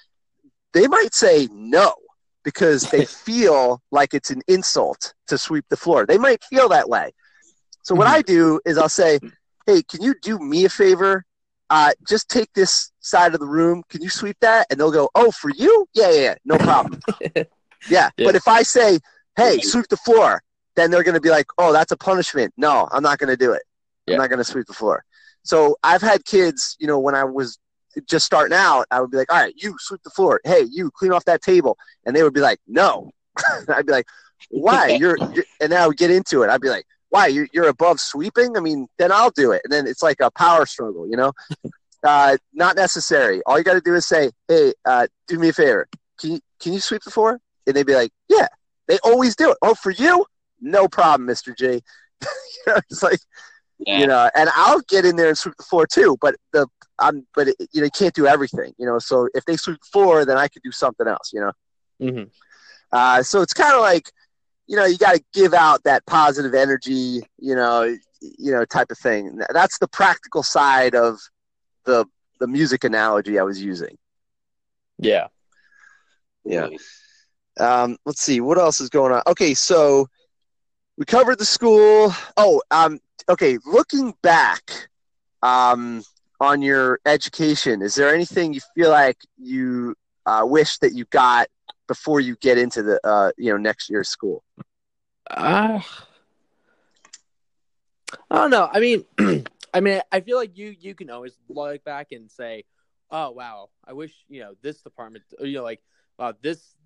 [0.75, 1.93] They might say no
[2.45, 6.07] because they feel like it's an insult to sweep the floor.
[6.07, 7.13] They might feel that way.
[7.87, 9.21] So what I do is I'll say,
[9.65, 11.25] "Hey, can you do me a favor?
[11.71, 13.85] Uh, just take this side of the room.
[13.89, 15.87] Can you sweep that?" And they'll go, "Oh, for you?
[15.95, 17.01] Yeah, yeah, yeah no problem."
[17.37, 17.45] yeah.
[17.89, 18.11] yeah.
[18.17, 18.99] But if I say,
[19.37, 20.43] "Hey, sweep the floor,"
[20.75, 23.37] then they're going to be like, "Oh, that's a punishment." No, I'm not going to
[23.37, 23.63] do it.
[24.07, 24.15] Yeah.
[24.15, 25.05] I'm not going to sweep the floor.
[25.45, 27.57] So I've had kids, you know, when I was
[28.09, 30.41] just starting out, I would be like, "All right, you sweep the floor.
[30.43, 33.13] Hey, you clean off that table," and they would be like, "No."
[33.69, 34.09] I'd be like,
[34.51, 36.51] "Why?" You're, you're, and then I would get into it.
[36.51, 38.57] I'd be like, why you're, you're above sweeping?
[38.57, 39.63] I mean, then I'll do it.
[39.65, 41.33] And then it's like a power struggle, you know.
[42.05, 43.43] uh, not necessary.
[43.47, 45.89] All you got to do is say, "Hey, uh, do me a favor.
[46.21, 48.49] Can you can you sweep the floor?" And they'd be like, "Yeah."
[48.89, 49.59] They always do it.
[49.63, 50.25] Oh, for you,
[50.61, 51.75] no problem, Mister J.
[52.23, 52.29] you
[52.67, 53.19] know, it's like
[53.79, 53.99] Yeah.
[53.99, 56.17] you know, and I'll get in there and sweep the floor too.
[56.21, 56.67] But the
[56.99, 58.73] I'm but it, you know you can't do everything.
[58.79, 61.33] You know, so if they sweep the floor, then I could do something else.
[61.33, 61.53] You know.
[62.01, 62.25] Mm-hmm.
[62.93, 64.11] Uh, so it's kind of like,
[64.67, 68.91] you know, you got to give out that positive energy, you know, you know, type
[68.91, 69.41] of thing.
[69.53, 71.19] That's the practical side of
[71.85, 72.07] the
[72.39, 73.97] the music analogy I was using.
[74.99, 75.29] Yeah.
[76.45, 76.69] Yeah.
[77.59, 79.23] Um, let's see what else is going on.
[79.27, 80.09] Okay, so
[80.99, 82.13] we covered the school.
[82.37, 83.59] Oh, um, okay.
[83.65, 84.89] Looking back,
[85.43, 86.03] um,
[86.41, 89.95] on your education, is there anything you feel like you
[90.27, 91.49] uh, wish that you got
[91.89, 94.43] before you get into the uh, you know next year's school?
[95.31, 95.81] Uh,
[98.31, 98.69] I don't know.
[98.73, 99.05] I mean,
[99.75, 102.65] I mean, I feel like you you can always look back and say,
[103.11, 105.81] "Oh wow, I wish you know this department, you know, like
[106.19, 106.77] wow, this,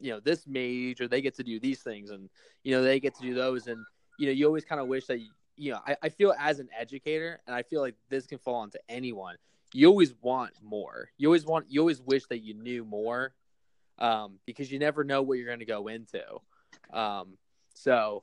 [0.00, 2.28] you know, this major they get to do these things, and
[2.64, 3.84] you know they get to do those, and
[4.18, 5.20] you know you always kind of wish that
[5.56, 8.56] you know I, I feel as an educator, and I feel like this can fall
[8.56, 9.36] onto anyone.
[9.74, 11.08] You always want more.
[11.16, 11.66] You always want.
[11.70, 13.32] You always wish that you knew more,
[13.98, 16.22] um, because you never know what you're going to go into.
[16.92, 17.38] Um,
[17.74, 18.22] so,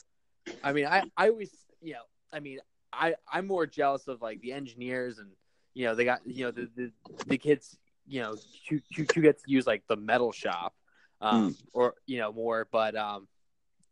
[0.63, 1.51] I mean, I, I always,
[1.81, 2.01] you know,
[2.31, 2.59] I mean,
[2.91, 5.29] I, I'm more jealous of like the engineers and,
[5.73, 6.91] you know, they got, you know, the, the,
[7.27, 8.35] the kids, you know,
[8.69, 10.73] who, who, who get to use like the metal shop,
[11.21, 13.27] um, or, you know, more, but, um,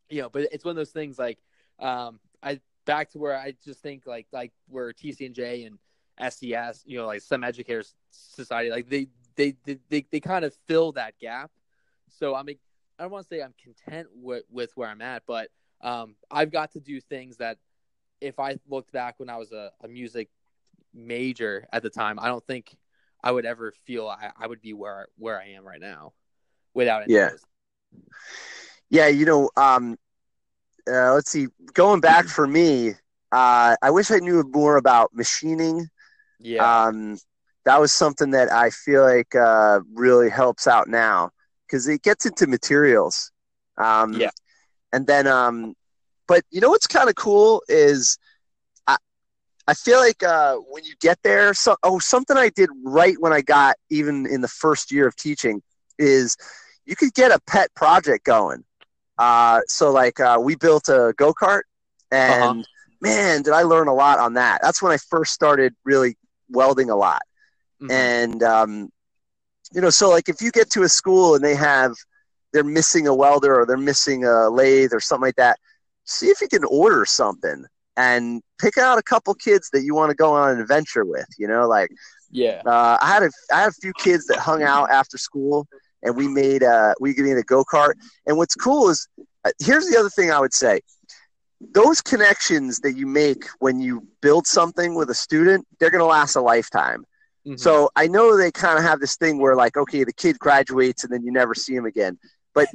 [0.09, 1.39] you know, but it's one of those things like,
[1.80, 6.97] um, I, back to where I just think like, like where TCNJ and SES, you
[6.97, 11.13] know, like STEM educators society, like they, they, they, they, they kind of fill that
[11.19, 11.51] gap.
[12.10, 12.58] So I mean,
[12.97, 15.49] I don't want to say I'm content with, with where I'm at, but
[15.82, 17.58] um, I've got to do things that
[18.22, 20.30] if I looked back when I was a, a music
[20.93, 22.76] major at the time, I don't think
[23.24, 26.14] I would ever feel I, I would be where where I am right now
[26.74, 27.32] without any Yeah.
[28.89, 29.97] Yeah, you know, um,
[30.89, 31.47] uh, let's see.
[31.74, 32.91] Going back for me,
[33.32, 35.88] uh, I wish I knew more about machining.
[36.39, 36.86] Yeah.
[36.86, 37.18] Um,
[37.66, 41.32] that was something that I feel like uh, really helps out now
[41.68, 43.32] because it gets into materials.
[43.78, 44.30] Um, Yeah.
[44.93, 45.76] And then, um,
[46.28, 48.18] but you know what's kind of cool is
[48.88, 48.97] I,
[49.68, 53.34] I feel like uh, when you get there, so oh, something I did right when
[53.34, 55.61] I got even in the first year of teaching
[55.99, 56.36] is
[56.86, 58.63] you could get a pet project going.
[59.18, 61.61] Uh, so like uh, we built a go kart,
[62.11, 62.63] and Uh-huh.
[63.01, 64.61] man, did I learn a lot on that.
[64.61, 66.18] That's when I first started really
[66.49, 67.22] welding a lot.
[67.82, 67.89] Mhm.
[67.91, 68.89] And um,
[69.74, 71.93] you know, so like if you get to a school and they have
[72.53, 75.59] they're missing a welder or they're missing a lathe or something like that,
[76.05, 77.65] see if you can order something
[77.97, 81.28] and pick out a couple kids that you want to go on an adventure with.
[81.38, 81.89] You know, like
[82.32, 82.61] yeah.
[82.65, 85.68] uh, I had a I had a few kids that hung out after school,
[86.03, 87.93] and we made uh we made a go kart.
[88.26, 89.07] And what's cool is
[89.45, 90.80] uh, here's the other thing I would say:
[91.74, 96.05] those connections that you make when you build something with a student, they're going to
[96.05, 97.05] last a lifetime.
[97.47, 97.59] Mhm.
[97.59, 101.03] So I know they kind of have this thing where like, okay, the kid graduates
[101.03, 102.19] and then you never see him again.
[102.53, 102.67] But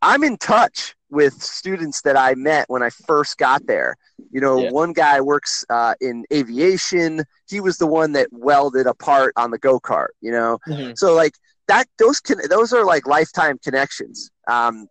[0.00, 3.96] I'm in touch with students that I met when I first got there.
[4.30, 4.70] You know, Yeah.
[4.70, 7.24] one guy works uh, in aviation.
[7.48, 10.08] He was the one that welded a part on the go kart.
[10.20, 10.96] You know, Mhm.
[10.96, 11.34] so like
[11.68, 14.30] that, those can those are like lifetime connections.
[14.48, 14.88] Um,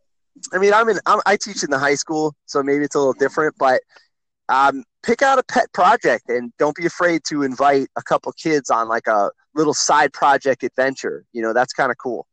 [0.53, 2.99] I mean, I'm in I'm, I teach in the high school, so maybe it's a
[2.99, 3.81] little different, but
[4.49, 8.69] um, pick out a pet project and don't be afraid to invite a couple kids
[8.69, 11.25] on like a little side project adventure.
[11.33, 12.27] You know, that's kind of cool.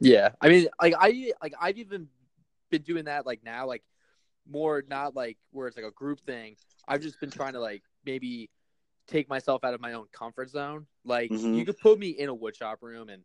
[0.00, 2.08] Yeah, I mean, like I like I've even
[2.70, 3.82] been doing that like now, like
[4.50, 6.56] more not like where it's like a group thing.
[6.88, 8.50] I've just been trying to like maybe
[9.06, 10.86] take myself out of my own comfort zone.
[11.04, 11.56] Like Mhm.
[11.56, 13.22] you could put me in a woodshop room and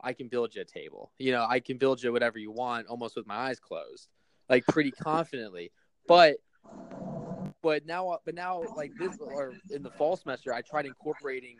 [0.00, 1.12] I can build you a table.
[1.18, 4.08] You know, I can build you whatever you want almost with my eyes closed,
[4.48, 5.72] like pretty confidently.
[6.06, 6.36] But
[7.62, 10.86] but now uh, but now oh like this or in the fall semester, I tried
[10.86, 11.58] incorporating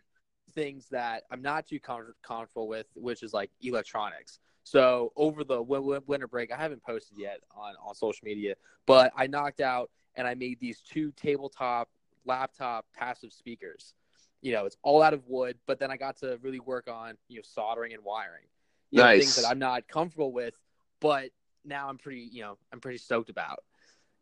[0.54, 4.38] things that I'm not too com- comfortable with, which is like electronics.
[4.64, 8.54] So over the win- win- winter break, I haven't posted yet on, on social media,
[8.86, 11.88] but I knocked out and I made these two tabletop
[12.24, 13.94] laptop passive speakers.
[14.42, 17.14] You know, it's all out of wood, but then I got to really work on
[17.28, 18.44] you know soldering and wiring.
[18.90, 20.54] You know, things that I'm not comfortable with,
[21.00, 21.30] but
[21.64, 23.64] now I'm pretty you know I'm pretty stoked about.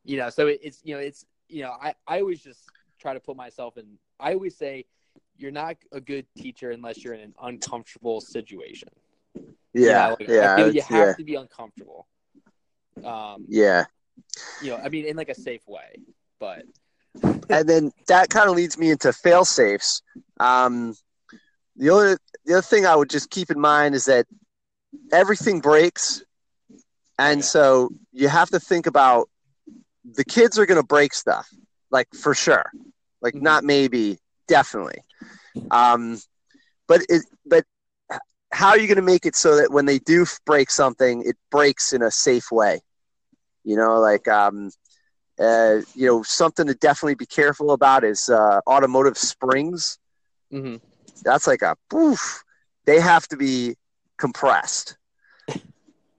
[0.04, 3.14] You know, so it, it's you know it's you know I I always just try
[3.14, 3.98] to put myself in.
[4.18, 4.86] I always say
[5.36, 8.88] you're not a good teacher unless you're in an uncomfortable situation.
[9.80, 12.06] You Yeah, know, like, yeah, you have yeah, to be uncomfortable.
[13.04, 13.84] Um, yeah.
[14.58, 16.00] you know, I mean, in like a safe way.
[16.38, 16.64] but
[17.48, 20.02] and then that kind of leads me into fail safes.
[20.40, 20.94] Um,
[21.76, 24.26] the other the other thing I would just keep in mind is that
[25.12, 26.22] everything breaks,
[27.18, 29.28] and so you have to think about
[30.14, 31.48] the kids are going to break stuff,
[31.90, 32.70] like for sure,
[33.20, 33.42] like Mhm.
[33.42, 35.04] not maybe, definitely.
[35.70, 36.18] Um,
[36.88, 37.64] but it but
[38.52, 41.36] how are you going to make it so that when they do break something, it
[41.50, 42.80] breaks in a safe way?
[43.64, 44.70] You know, like um,
[45.38, 49.98] uh, you know, something to definitely be careful about is uh, automotive springs.
[50.52, 50.76] Mm-hmm.
[51.24, 52.44] That's like a poof.
[52.86, 53.76] They have to be
[54.18, 54.96] compressed.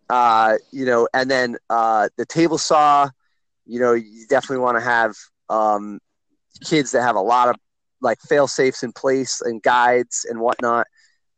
[0.09, 3.09] Uh, you know, and then uh, the table saw.
[3.67, 5.15] You know, you definitely want to have
[5.49, 5.99] um,
[6.63, 7.55] kids that have a lot of
[8.01, 10.87] like fail safes in place and guides and whatnot.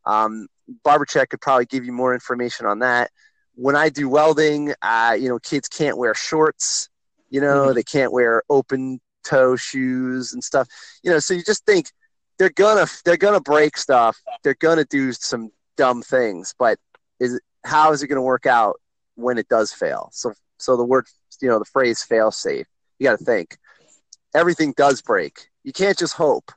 [0.04, 0.46] Um,
[0.86, 3.10] Barbercheck could probably give you more information on that.
[3.54, 6.88] When I do welding, uh, you know, kids can't wear shorts.
[7.28, 7.74] You know, Mhm.
[7.74, 10.68] they can't wear open toe shoes and stuff.
[11.02, 11.90] You know, so you just think
[12.38, 14.18] they're gonna they're gonna break stuff.
[14.42, 16.78] They're gonna do some dumb things, but
[17.18, 18.80] is it, how is it gonna work out
[19.14, 20.08] when it does fail?
[20.12, 21.06] So so the word
[21.40, 22.66] you know the phrase fail safe.
[22.98, 23.58] You got to think
[24.34, 25.48] everything does break.
[25.64, 26.52] You can't just hope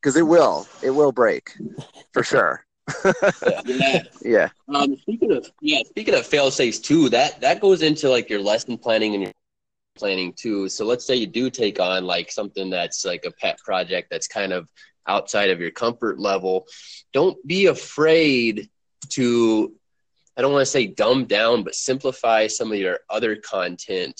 [0.00, 0.66] because it will.
[0.82, 1.52] It will break
[2.12, 2.64] for sure.
[3.66, 4.02] Yeah.
[4.22, 4.48] Yeah.
[4.74, 8.40] Um, speaking of yeah, speaking of fail safes too, that that goes into like your
[8.40, 9.32] lesson planning and your
[9.96, 10.68] planning too.
[10.68, 14.28] So let's say you do take on like something that's like a pet project that's
[14.28, 14.68] kind of
[15.06, 16.66] outside of your comfort level.
[17.12, 18.68] Don't be afraid
[19.10, 19.74] to
[20.40, 24.18] I don't want to say dumb down, but simplify some of your other content.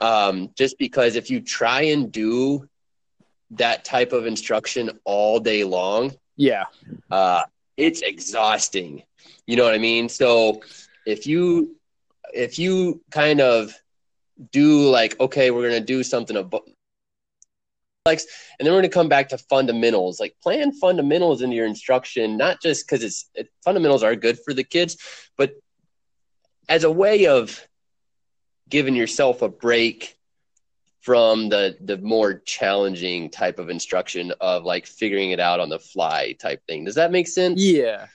[0.00, 2.66] Um, just because if you try and do
[3.50, 6.64] that type of instruction all day long, Yeah.
[7.10, 7.42] uh,
[7.76, 9.02] it's exhausting.
[9.46, 10.08] You know what I mean?
[10.08, 10.62] So
[11.04, 11.76] if you
[12.32, 13.74] if you kind of
[14.52, 16.66] do like, okay, we're gonna do something about
[18.06, 18.18] and
[18.60, 20.20] then we're gonna come back to fundamentals.
[20.20, 24.52] Like, plan fundamentals into your instruction, not just because it's it, fundamentals are good for
[24.52, 24.98] the kids,
[25.38, 25.54] but
[26.68, 27.66] as a way of
[28.68, 30.18] giving yourself a break
[31.00, 35.78] from the the more challenging type of instruction of like figuring it out on the
[35.78, 36.84] fly type thing.
[36.84, 37.62] Does that make sense?
[37.62, 38.08] Yeah.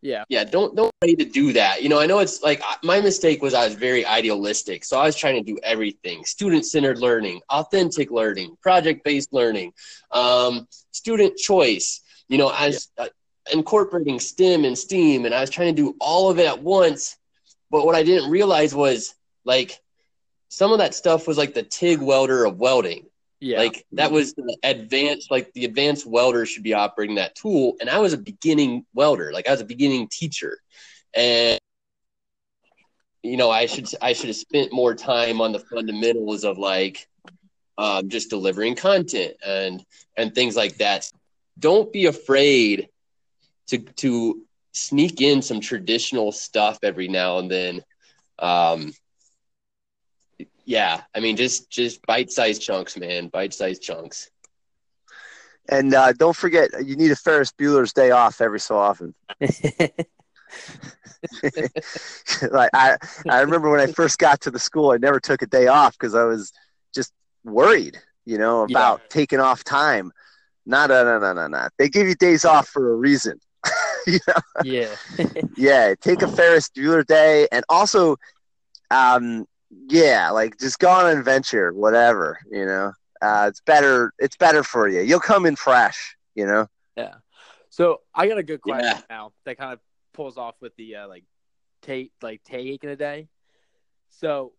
[0.00, 0.24] Yeah.
[0.28, 1.82] Yeah, don't don't need to do that.
[1.82, 5.04] You know, I know it's like my mistake was I was very idealistic, so I
[5.04, 9.72] was trying to do everything: student-centered learning, authentic learning, project-based learning,
[10.12, 12.00] um, student choice.
[12.28, 13.08] You know, I was uh,
[13.52, 17.16] incorporating STEM and STEAM, and I was trying to do all of it at once.
[17.70, 19.80] But what I didn't realize was like
[20.48, 23.07] some of that stuff was like the TIG welder of welding.
[23.40, 23.58] Yeah.
[23.58, 27.76] Like that was the advanced, like the advanced welder should be operating that tool.
[27.80, 30.58] And I was a beginning welder, like I was a beginning teacher.
[31.14, 31.58] And
[33.22, 37.08] you know, I should I should have spent more time on the fundamentals of like
[37.76, 39.84] um, just delivering content and
[40.16, 41.10] and things like that.
[41.58, 42.88] Don't be afraid
[43.68, 47.82] to to sneak in some traditional stuff every now and then.
[48.38, 48.92] Um,
[50.68, 53.28] yeah, I mean, just just bite sized chunks, man.
[53.28, 54.30] Bite sized chunks.
[55.70, 59.14] And uh, don't forget, you need a Ferris Bueller's day off every so often.
[62.50, 62.98] like I,
[63.30, 65.92] I remember when I first got to the school, I never took a day off
[65.98, 66.52] because I was
[66.94, 67.14] just
[67.44, 70.12] worried, you know, about taking off time.
[70.66, 71.68] No, no, no, no, no, no.
[71.78, 73.40] They give you days off for a reason.
[74.06, 74.34] you know?
[74.64, 74.94] yeah.
[75.56, 78.16] Yeah, take a Ferris Bueller day, and also,
[78.90, 82.38] um, yeah, like just go on an adventure, whatever.
[82.50, 84.12] You know, uh, it's better.
[84.18, 85.00] It's better for you.
[85.00, 86.16] You'll come in fresh.
[86.34, 86.66] You know.
[86.96, 87.14] Yeah.
[87.70, 89.00] So I got a good question Yeah.
[89.10, 89.80] now that kind of
[90.12, 91.24] pulls off with the uh, like
[91.82, 93.28] take like taking a day.
[94.10, 94.52] So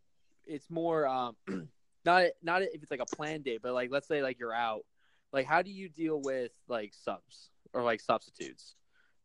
[0.45, 1.35] it's more um
[2.05, 4.85] not not if it's like a planned day, but like let's say like you're out.
[5.31, 8.75] Like how do you deal with like subs or like substitutes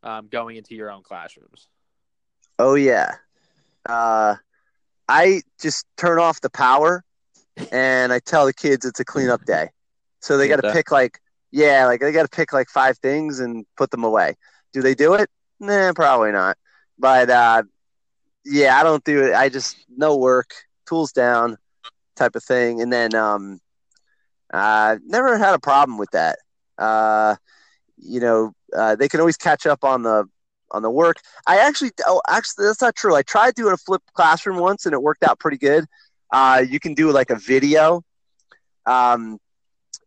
[0.02, 1.68] um, going into your own classrooms?
[2.58, 3.12] Oh yeah.
[3.86, 4.36] Uh,
[5.08, 7.04] I just turn off the power,
[7.72, 9.70] and I tell the kids it's a cleanup day.
[10.20, 13.38] So they got to pick like yeah, like they got to pick like five things
[13.38, 14.34] and put them away.
[14.72, 15.30] Do they do it?
[15.60, 16.56] Nah, probably not.
[16.98, 17.62] But uh,
[18.44, 19.34] yeah, I don't do it.
[19.34, 20.50] I just no work,
[20.88, 21.56] tools down,
[22.16, 23.60] type of thing, and then um,
[24.52, 26.38] uh, never had a problem with that.
[26.76, 27.36] Uh,
[27.96, 30.28] you know, uh, they can always catch up on the
[30.74, 31.16] on the work.
[31.46, 33.14] I actually, oh, actually, that's not true.
[33.14, 35.84] I tried doing a flipped classroom once, and it worked out pretty good.
[36.32, 38.02] Uh, you can do like a video.
[38.86, 39.38] Um,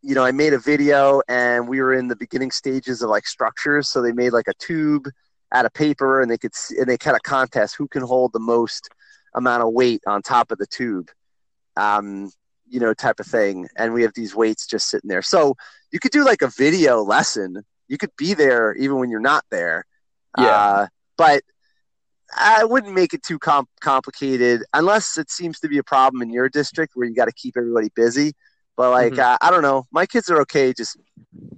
[0.01, 3.25] you know, I made a video, and we were in the beginning stages of like
[3.25, 3.89] structures.
[3.89, 5.07] So they made like a tube
[5.53, 8.33] out of paper, and they could, s- and they kind of contest who can hold
[8.33, 8.89] the most
[9.33, 11.09] amount of weight on top of the tube.
[11.75, 12.29] Um,
[12.69, 13.67] you know, type of thing.
[13.77, 15.21] And we have these weights just sitting there.
[15.21, 15.55] So
[15.91, 17.63] you could do like a video lesson.
[17.87, 19.85] You could be there even when you're not there.
[20.37, 20.45] Yeah.
[20.47, 21.43] Uh, but
[22.37, 26.29] I wouldn't make it too com- complicated unless it seems to be a problem in
[26.29, 28.33] your district where you got to keep everybody busy.
[28.75, 29.19] But like, Mhm.
[29.19, 29.85] uh, I don't know.
[29.91, 30.97] My kids are okay just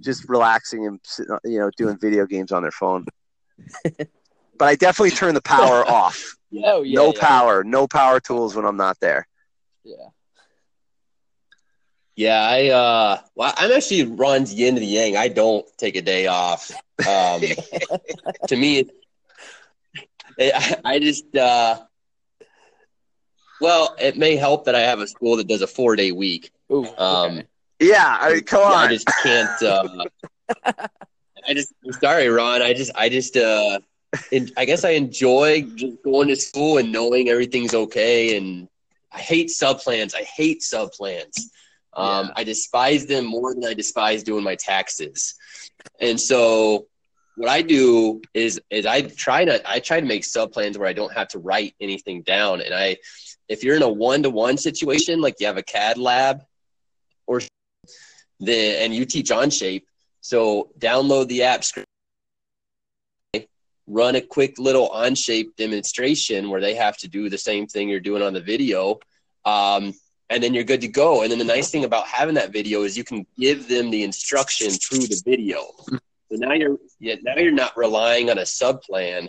[0.00, 0.98] just relaxing and
[1.44, 3.04] you know doing video games on their phone.
[3.84, 6.36] but I definitely turn the power off.
[6.64, 6.94] Oh yeah.
[6.96, 9.26] no yeah, power, no power tools when I'm not there.
[9.84, 9.96] Yeah.
[12.16, 15.16] Yeah, I uh, well, I'm actually runs yin to the yang.
[15.16, 16.70] I don't take a day off.
[17.06, 17.42] Um,
[18.48, 18.90] to me,
[20.38, 21.80] it, I, I just uh,
[23.60, 26.52] well, it may help that I have a school that does a four day week.
[26.72, 26.86] Ooh.
[26.98, 27.46] Um, okay.
[27.78, 28.74] Yeah, I mean, come on.
[28.74, 29.62] I just can't.
[29.62, 30.04] Uh,
[31.48, 32.60] I just I'm sorry, Ron.
[32.60, 33.80] I just I just uh,
[34.32, 38.36] en- I guess I enjoy just going to school and knowing everything's okay.
[38.36, 38.68] And
[39.12, 40.14] I hate sub plans.
[40.14, 41.50] I hate sub plans.
[41.92, 42.32] Um, Yeah.
[42.36, 45.34] I despise them more than I despise doing my taxes.
[46.00, 46.86] And so
[47.36, 50.88] what I do is is I try to I try to make sub plans where
[50.88, 52.60] I don't have to write anything down.
[52.60, 52.98] And I
[53.48, 56.42] if you're in a one to one situation, like you have a CAD lab
[57.26, 57.40] or
[58.40, 59.84] the and you teach Onshape,
[60.20, 61.64] so download the app,
[63.86, 68.00] run a quick little Onshape demonstration where they have to do the same thing you're
[68.00, 69.00] doing on the video,
[69.44, 69.92] um,
[70.30, 71.22] and then you're good to go.
[71.22, 74.04] And then the nice thing about having that video is you can give them the
[74.04, 75.66] instruction through the video.
[75.88, 79.28] So now you're now you're not relying on a sub plan,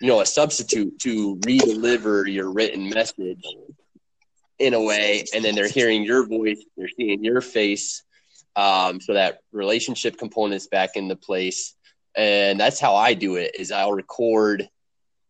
[0.00, 3.44] you know, a substitute to re-deliver your written message
[4.58, 8.02] in a way, and then they're hearing your voice, they're seeing your face,
[8.56, 11.74] um, so that relationship component is back into place.
[12.16, 13.54] And that's how I do it.
[13.58, 14.66] Is I'll record,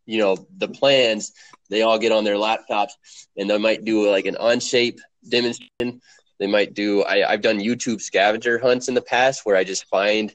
[0.07, 1.33] you know, the plans.
[1.69, 2.93] They all get on their laptops,
[3.37, 6.01] and they might do like an Onshape demonstration.
[6.39, 7.03] They might do.
[7.03, 10.35] I, I've done YouTube scavenger hunts in the past where I just find,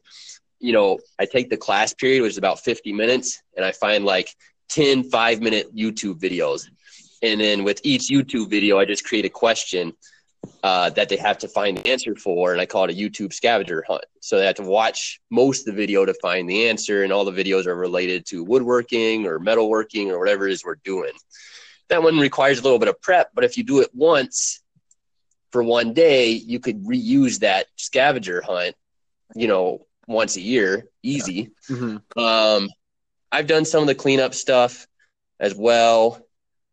[0.59, 4.03] you know, I take the class period, which is about 50 minutes, and I find
[4.03, 4.35] like
[4.69, 6.67] 10 five minute YouTube videos.
[7.21, 9.93] And then with each YouTube video, I just create a question
[10.63, 13.33] uh, that they have to find the answer for, and I call it a YouTube
[13.33, 14.05] scavenger hunt.
[14.21, 17.25] So they have to watch most of the video to find the answer, and all
[17.25, 21.13] the videos are related to woodworking or metalworking or whatever it is we're doing.
[21.89, 24.61] That one requires a little bit of prep, but if you do it once
[25.51, 28.75] for one day, you could reuse that scavenger hunt,
[29.35, 31.51] you know, once a year, easy.
[31.69, 32.01] Mhm.
[32.17, 32.69] Um,
[33.31, 34.87] I've done some of the cleanup stuff
[35.39, 36.25] as well.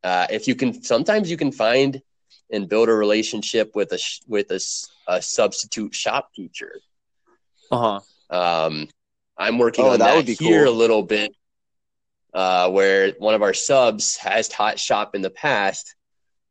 [0.04, 2.00] Uh, if you can, sometimes you can find
[2.50, 6.80] and build a relationship with a sh- with a, s- a substitute shop teacher.
[7.70, 8.64] Uh huh.
[8.66, 8.88] Um,
[9.36, 10.72] I'm working Oh, on that that, would be here cool.
[10.74, 11.34] a little bit,
[12.34, 15.94] uh, where one of our subs has taught shop in the past,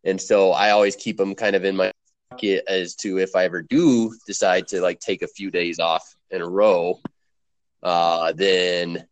[0.03, 1.91] and so I always keep them kind of in my
[2.31, 6.15] pocket as to if I ever do decide to like take a few days off
[6.29, 6.99] in a row,
[7.83, 9.07] uh, then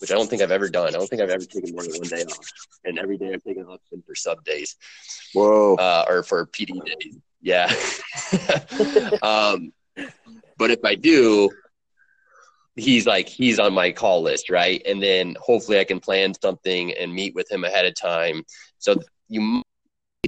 [0.00, 0.88] which I don't think I've ever done.
[0.88, 2.46] I don't think I've ever taken more than one day off,
[2.84, 4.76] and every day I'm taking off been for sub days
[5.34, 5.76] Whoa.
[5.76, 7.18] uh, or for PD days.
[7.40, 7.72] Yeah.
[9.22, 9.72] um,
[10.58, 11.50] but if I do,
[12.76, 14.82] he's like he's on my call list, right?
[14.86, 18.42] And then hopefully I can plan something and meet with him ahead of time.
[18.78, 18.96] So
[19.28, 19.62] you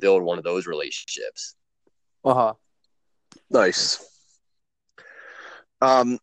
[0.01, 1.55] build one of those relationships.
[2.25, 2.55] Uh huh.
[3.51, 4.05] Nice.
[5.81, 6.19] Um,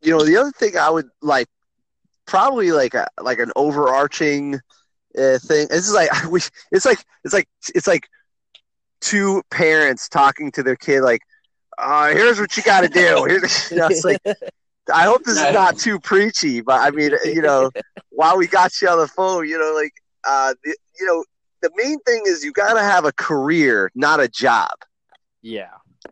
[0.00, 1.48] you know, the other thing I would like,
[2.28, 4.54] probably like a like an overarching
[5.16, 5.66] uh, thing.
[5.68, 6.40] This is like we.
[6.70, 8.08] It's like it's like it's like
[9.00, 11.00] two parents talking to their kid.
[11.00, 11.22] Like,
[11.78, 13.24] uh, here's what you got to do.
[13.28, 14.20] Here's, you know, it's like
[14.92, 17.70] I hope this is not too preachy, but I mean, you know,
[18.10, 19.92] while we got you on the phone, you know, like,
[20.26, 21.24] uh, the, you know,
[21.60, 24.70] the main thing is you got to have a career, not a job
[25.42, 25.70] yeah.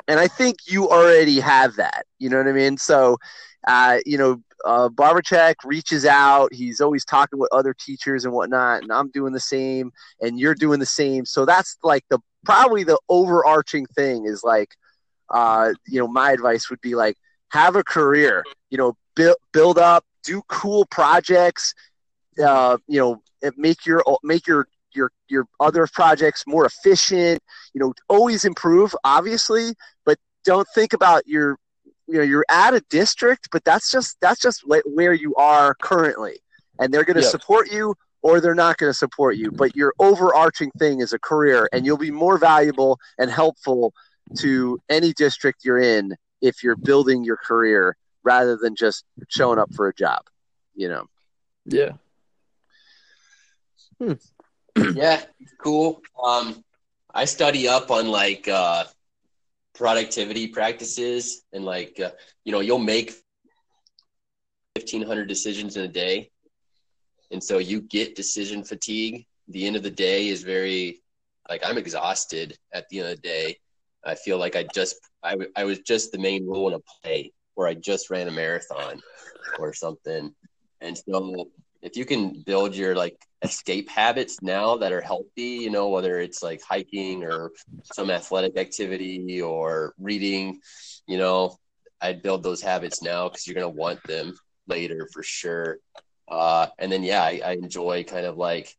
[0.08, 2.06] and I think you already have that.
[2.18, 2.76] You know what I mean?
[2.76, 3.18] So,
[3.66, 6.52] uh, you know, uh, Barbercheck reaches out.
[6.52, 10.54] He's always talking with other teachers and whatnot, and I'm doing the same, and you're
[10.54, 11.24] doing the same.
[11.24, 14.70] So that's like the probably the overarching thing is like,
[15.30, 17.16] uh, you know, my advice would be like
[17.50, 18.44] have a career.
[18.70, 21.74] You know, build build up, do cool projects.
[22.42, 23.22] Uh, you know,
[23.56, 27.38] make your make your your your other projects more efficient
[27.74, 29.74] you know always improve obviously
[30.06, 31.58] but don't think about your
[32.06, 35.74] you know you're at a district but that's just that's just wh- where you are
[35.82, 36.38] currently
[36.78, 37.30] and they're going to Yep.
[37.30, 41.18] support you or they're not going to support you but your overarching thing is a
[41.18, 43.92] career and you'll be more valuable and helpful
[44.36, 49.72] to any district you're in if you're building your career rather than just showing up
[49.74, 50.22] for a job
[50.74, 51.06] you know
[51.66, 51.92] Yeah.
[54.94, 55.22] yeah,
[55.58, 56.02] cool.
[56.22, 56.62] Um,
[57.14, 58.84] I study up on like uh,
[59.76, 62.10] productivity practices and like uh,
[62.44, 63.12] you know you'll make
[64.76, 66.30] 1500 decisions in a day.
[67.30, 69.26] And so you get decision fatigue.
[69.48, 71.02] The end of the day is very
[71.48, 73.56] like i'm exhausted at the end of the day.
[74.04, 77.32] I feel like i just I, I was just the main role in a play
[77.54, 79.00] where i just ran a marathon
[79.58, 80.34] or something.
[80.80, 81.48] And so
[81.86, 86.18] if you can build your like escape habits now that are healthy, you know, whether
[86.18, 87.52] it's like hiking or
[87.84, 90.58] some athletic activity or reading,
[91.06, 91.56] you know,
[92.00, 94.34] I'd build those habits now because you're going to want them
[94.66, 95.78] later for sure.
[96.28, 98.76] Uh, and then, yeah, I, I enjoy kind of like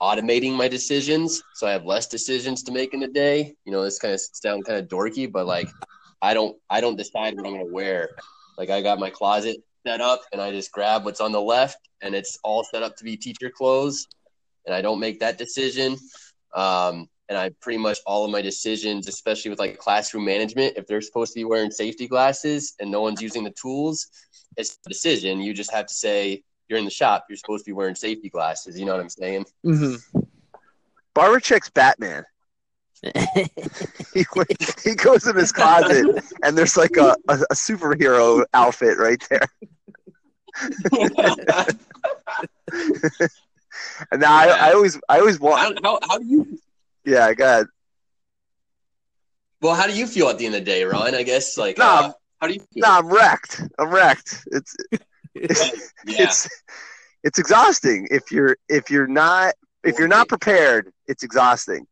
[0.00, 1.42] automating my decisions.
[1.54, 3.54] So I have less decisions to make in a day.
[3.64, 5.70] You know, this kind of sound kind of dorky, but like
[6.20, 8.10] I don't, I don't decide what I'm going to wear.
[8.58, 11.78] Like I got my closet set up and I just grab what's on the left
[12.00, 14.06] and it's all set up to be teacher clothes
[14.66, 15.96] and I don't make that decision.
[16.54, 20.86] Um, and I pretty much all of my decisions, especially with like classroom management, if
[20.86, 24.08] they're supposed to be wearing safety glasses and no one's using the tools,
[24.56, 25.40] it's a decision.
[25.40, 28.28] You just have to say you're in the shop, you're supposed to be wearing safety
[28.28, 28.78] glasses.
[28.78, 29.46] You know what I'm saying?
[29.64, 30.20] Mm-hmm.
[31.14, 32.24] Barbercheck's Batman.
[34.14, 34.24] he,
[34.84, 39.48] he goes in his closet and there's like a, a, a superhero outfit right there.
[44.12, 46.58] and now I, I, always I always want how, how, how do you
[47.04, 47.66] yeah go ahead.
[49.60, 51.58] Well how do you feel at the end of the day Ron I guess?
[51.58, 52.82] Like no, uh, how do you feel?
[52.82, 53.62] no I'm wrecked.
[53.78, 54.44] I'm wrecked.
[54.52, 54.76] It's
[55.34, 55.78] it's, yeah.
[56.24, 56.48] it's
[57.24, 58.06] it's exhausting.
[58.10, 61.86] If you're if you're not if you're not prepared it's exhausting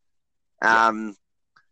[0.63, 1.17] um,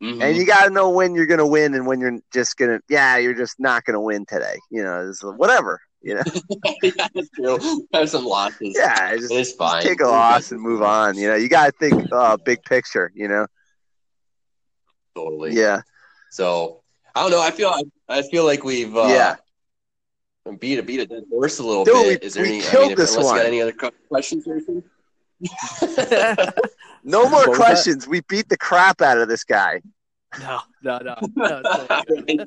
[0.03, 0.22] mm-hmm.
[0.22, 2.70] And you got to know when you're going to win and when you're just going
[2.70, 4.57] to, yeah, you're just not going to win today.
[4.70, 5.80] You know, it's whatever.
[6.01, 6.22] You know,
[6.82, 7.86] yeah, true.
[7.93, 8.76] Have some losses.
[8.78, 9.82] Yeah, just, it's fine.
[9.82, 11.18] Just take a loss and move on.
[11.18, 13.11] You know, you got to think uh, big picture.
[13.16, 13.47] You know,
[15.16, 15.55] totally.
[15.55, 15.80] Yeah.
[16.30, 16.82] So
[17.16, 17.43] I don't know.
[17.43, 17.74] I feel
[18.09, 19.36] I, feel like we've uh, yeah
[20.57, 22.20] beat a beat a dead horse a little Dude, bit.
[22.22, 22.61] We, Is there we any?
[22.62, 23.36] Killed I mean, this one.
[23.36, 23.74] got any other
[24.09, 24.82] questions or anything?
[27.05, 28.09] no more questions.
[28.09, 29.82] We beat the crap out of this guy.
[30.41, 31.16] No, no, no.
[31.36, 31.62] no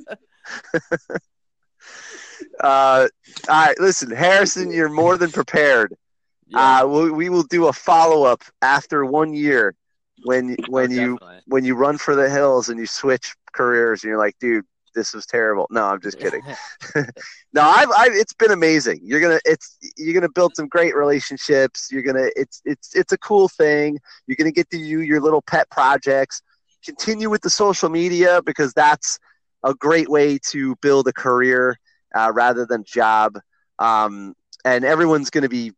[2.60, 3.10] uh, all
[3.48, 5.96] right, listen, Harrison, you're more than prepared.
[6.48, 6.82] Yeah.
[6.82, 9.74] Uh, we, we will do a follow up after one year
[10.24, 14.10] when when oh, you when you run for the hills and you switch careers and
[14.10, 15.68] you're like, dude, this was terrible.
[15.70, 16.42] No, I'm just kidding.
[17.54, 19.00] no, I've, I've, it's been amazing.
[19.04, 21.90] You're gonna, it's, you're gonna build some great relationships.
[21.92, 24.00] You're gonna, it's, it's, it's a cool thing.
[24.28, 26.42] You're gonna get to you your little pet projects.
[26.84, 29.20] Continue with the social media because that's
[29.64, 31.78] a great way to build a career
[32.16, 33.38] uh, rather than job.
[33.80, 34.36] Um,
[34.66, 35.74] and everyone's gonna be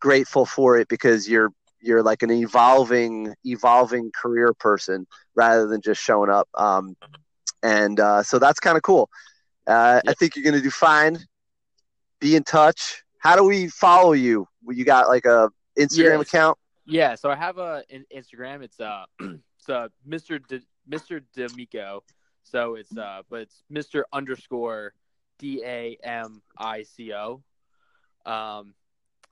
[0.00, 6.00] grateful for it because you're, you're like an evolving, evolving career person rather than just
[6.00, 6.48] showing up.
[6.54, 6.96] Um,
[7.66, 9.10] and uh, so that's kind of cool.
[9.66, 10.12] Uh, yep.
[10.12, 11.18] I think you're going to do fine.
[12.20, 13.02] Be in touch.
[13.18, 14.46] How do we follow you?
[14.68, 16.28] You got like a Instagram yes.
[16.28, 16.58] account?
[16.86, 18.62] Yeah, so I have a an Instagram.
[18.62, 20.40] It's uh, it's uh, Mr.
[20.46, 21.20] De, Mr.
[21.34, 22.04] D'Amico.
[22.44, 24.04] So it's uh, but it's Mr.
[24.12, 24.92] underscore
[25.40, 27.42] D A M I C O.
[28.24, 28.74] Um,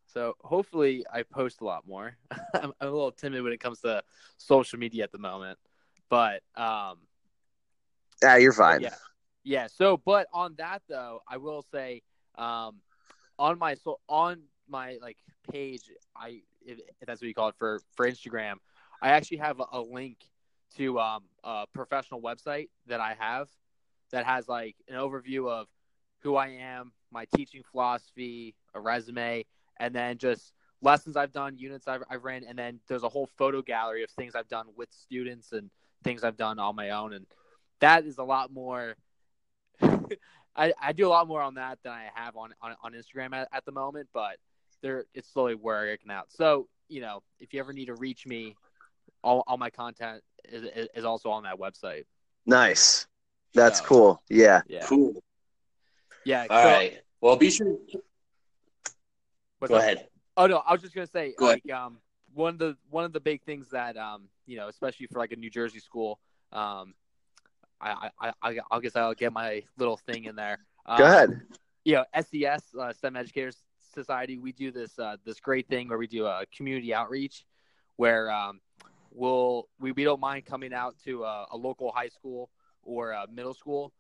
[0.07, 2.16] so hopefully I post a lot more.
[2.55, 4.03] I'm, I'm a little timid when it comes to
[4.39, 5.59] social media at the moment,
[6.11, 6.99] but um,
[8.23, 8.81] yeah, you're fine.
[8.81, 8.95] Yeah,
[9.43, 9.67] yeah.
[9.67, 12.03] So, but on that though, I will say,
[12.37, 12.81] um,
[13.39, 15.18] on my so on my like
[15.51, 18.55] page, I if, if that's what you call it for for Instagram,
[19.03, 20.18] I actually have a, a link
[20.76, 23.49] to um, a professional website that I have
[24.11, 25.67] that has like an overview of
[26.21, 29.45] who I am, my teaching philosophy, a resume,
[29.79, 33.29] and then just lessons I've done, units I've, I've ran, and then there's a whole
[33.37, 35.71] photo gallery of things I've done with students and
[36.03, 37.13] things I've done on my own.
[37.13, 37.26] And
[37.80, 38.96] that is a lot more.
[40.57, 43.34] I, I do a lot more on that than I have on on, on Instagram
[43.34, 44.37] at, at the moment, but
[44.83, 46.26] there it's slowly working out.
[46.30, 48.55] So you know, if you ever need to reach me,
[49.22, 52.05] all, all my content is, is also on that website.
[52.46, 53.07] Nice,
[53.55, 54.22] that's so, cool.
[54.29, 55.14] Yeah, yeah, cool.
[56.25, 56.46] Yeah.
[56.51, 57.01] All so, right.
[57.21, 57.76] Well, be sure.
[59.67, 60.09] Go ahead.
[60.37, 61.80] Oh no, I was just gonna say, Go like, ahead.
[61.80, 61.99] um,
[62.34, 65.33] one of the one of the big things that um, you know, especially for like
[65.33, 66.18] a New Jersey school,
[66.53, 66.95] um,
[67.85, 70.59] I, I, I, I guess I'll get my little thing in there.
[70.87, 71.41] Um, Go ahead.
[71.85, 73.59] You know, SES, uh, STEM Educators
[73.93, 77.45] Society, we do this uh, this great thing where we do a community outreach,
[77.97, 78.61] where um,
[79.13, 82.51] we'll we, we don't mind coming out to a, a local high school
[82.83, 83.93] or a middle school,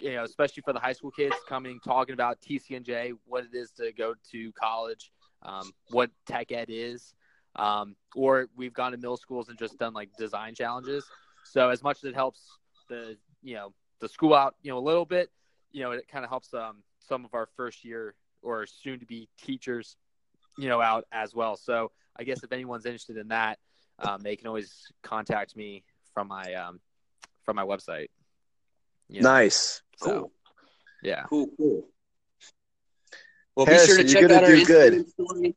[0.00, 3.70] you know, especially for the high school kids coming talking about TCNJ, what it is
[3.72, 7.14] to go to college, um, what tech ed is,
[7.56, 11.04] um, or we've gone to middle schools and just done like design challenges.
[11.44, 14.80] So as much as it helps the you know the school out, you know, a
[14.80, 15.30] little bit.
[15.72, 19.06] You know, it kind of helps um, some of our first year or soon to
[19.06, 19.96] be teachers,
[20.56, 21.56] you know, out as well.
[21.56, 23.58] So I guess if anyone's interested in that,
[23.98, 25.84] um, they can always contact me
[26.14, 26.80] from my um,
[27.44, 28.08] from my website.
[29.08, 29.82] You know, Nice.
[29.96, 30.32] So, Cool.
[31.02, 31.22] yeah.
[31.24, 31.88] Cool, cool.
[33.56, 35.08] Well, Harrison, be you're sure to check gonna out our do good.
[35.10, 35.56] Story.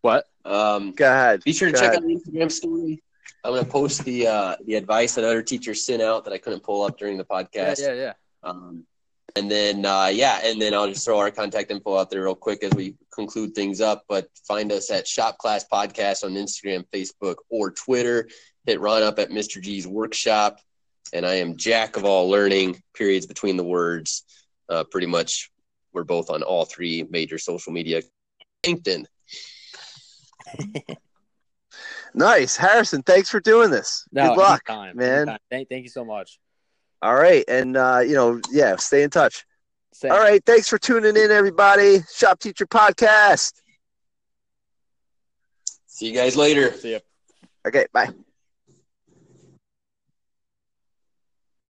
[0.00, 0.24] What?
[0.44, 1.44] Um, Go ahead.
[1.44, 2.02] be sure to Go check ahead.
[2.02, 3.02] out the Instagram story.
[3.44, 6.38] I'm going to post the uh, the advice that other teachers sent out that I
[6.38, 7.80] couldn't pull up during the Yeah, podcast.
[7.80, 8.12] yeah, yeah.
[8.42, 8.84] Um,
[9.36, 12.34] and then, uh, yeah, and then I'll just throw our contact info out there real
[12.36, 14.04] quick as we conclude things up.
[14.08, 18.28] But find us at Shop Class Podcast on Instagram, Facebook, or Twitter.
[18.64, 19.60] Hit Ron up at Mr.
[19.60, 20.60] G's Workshop.
[21.12, 24.24] And I am Jack of all learning, periods between the words.
[24.68, 25.50] Uh, pretty much,
[25.92, 28.02] we're both on all three major social media.
[28.64, 29.04] LinkedIn.
[32.14, 32.56] Nice.
[32.56, 34.06] Harrison, thanks for doing this.
[34.12, 35.16] No, Good luck, anytime, man.
[35.16, 35.38] anytime.
[35.50, 36.38] Thank, thank you so much.
[37.02, 37.44] All right.
[37.48, 39.44] And, uh, you know, yeah, stay in touch.
[39.92, 40.12] Same.
[40.12, 40.42] All right.
[40.44, 41.98] Thanks for tuning in, everybody.
[42.14, 43.52] Shop Teacher Podcast.
[45.86, 46.72] See you guys later.
[46.72, 46.98] See ya.
[47.66, 47.86] Okay.
[47.92, 48.10] Bye.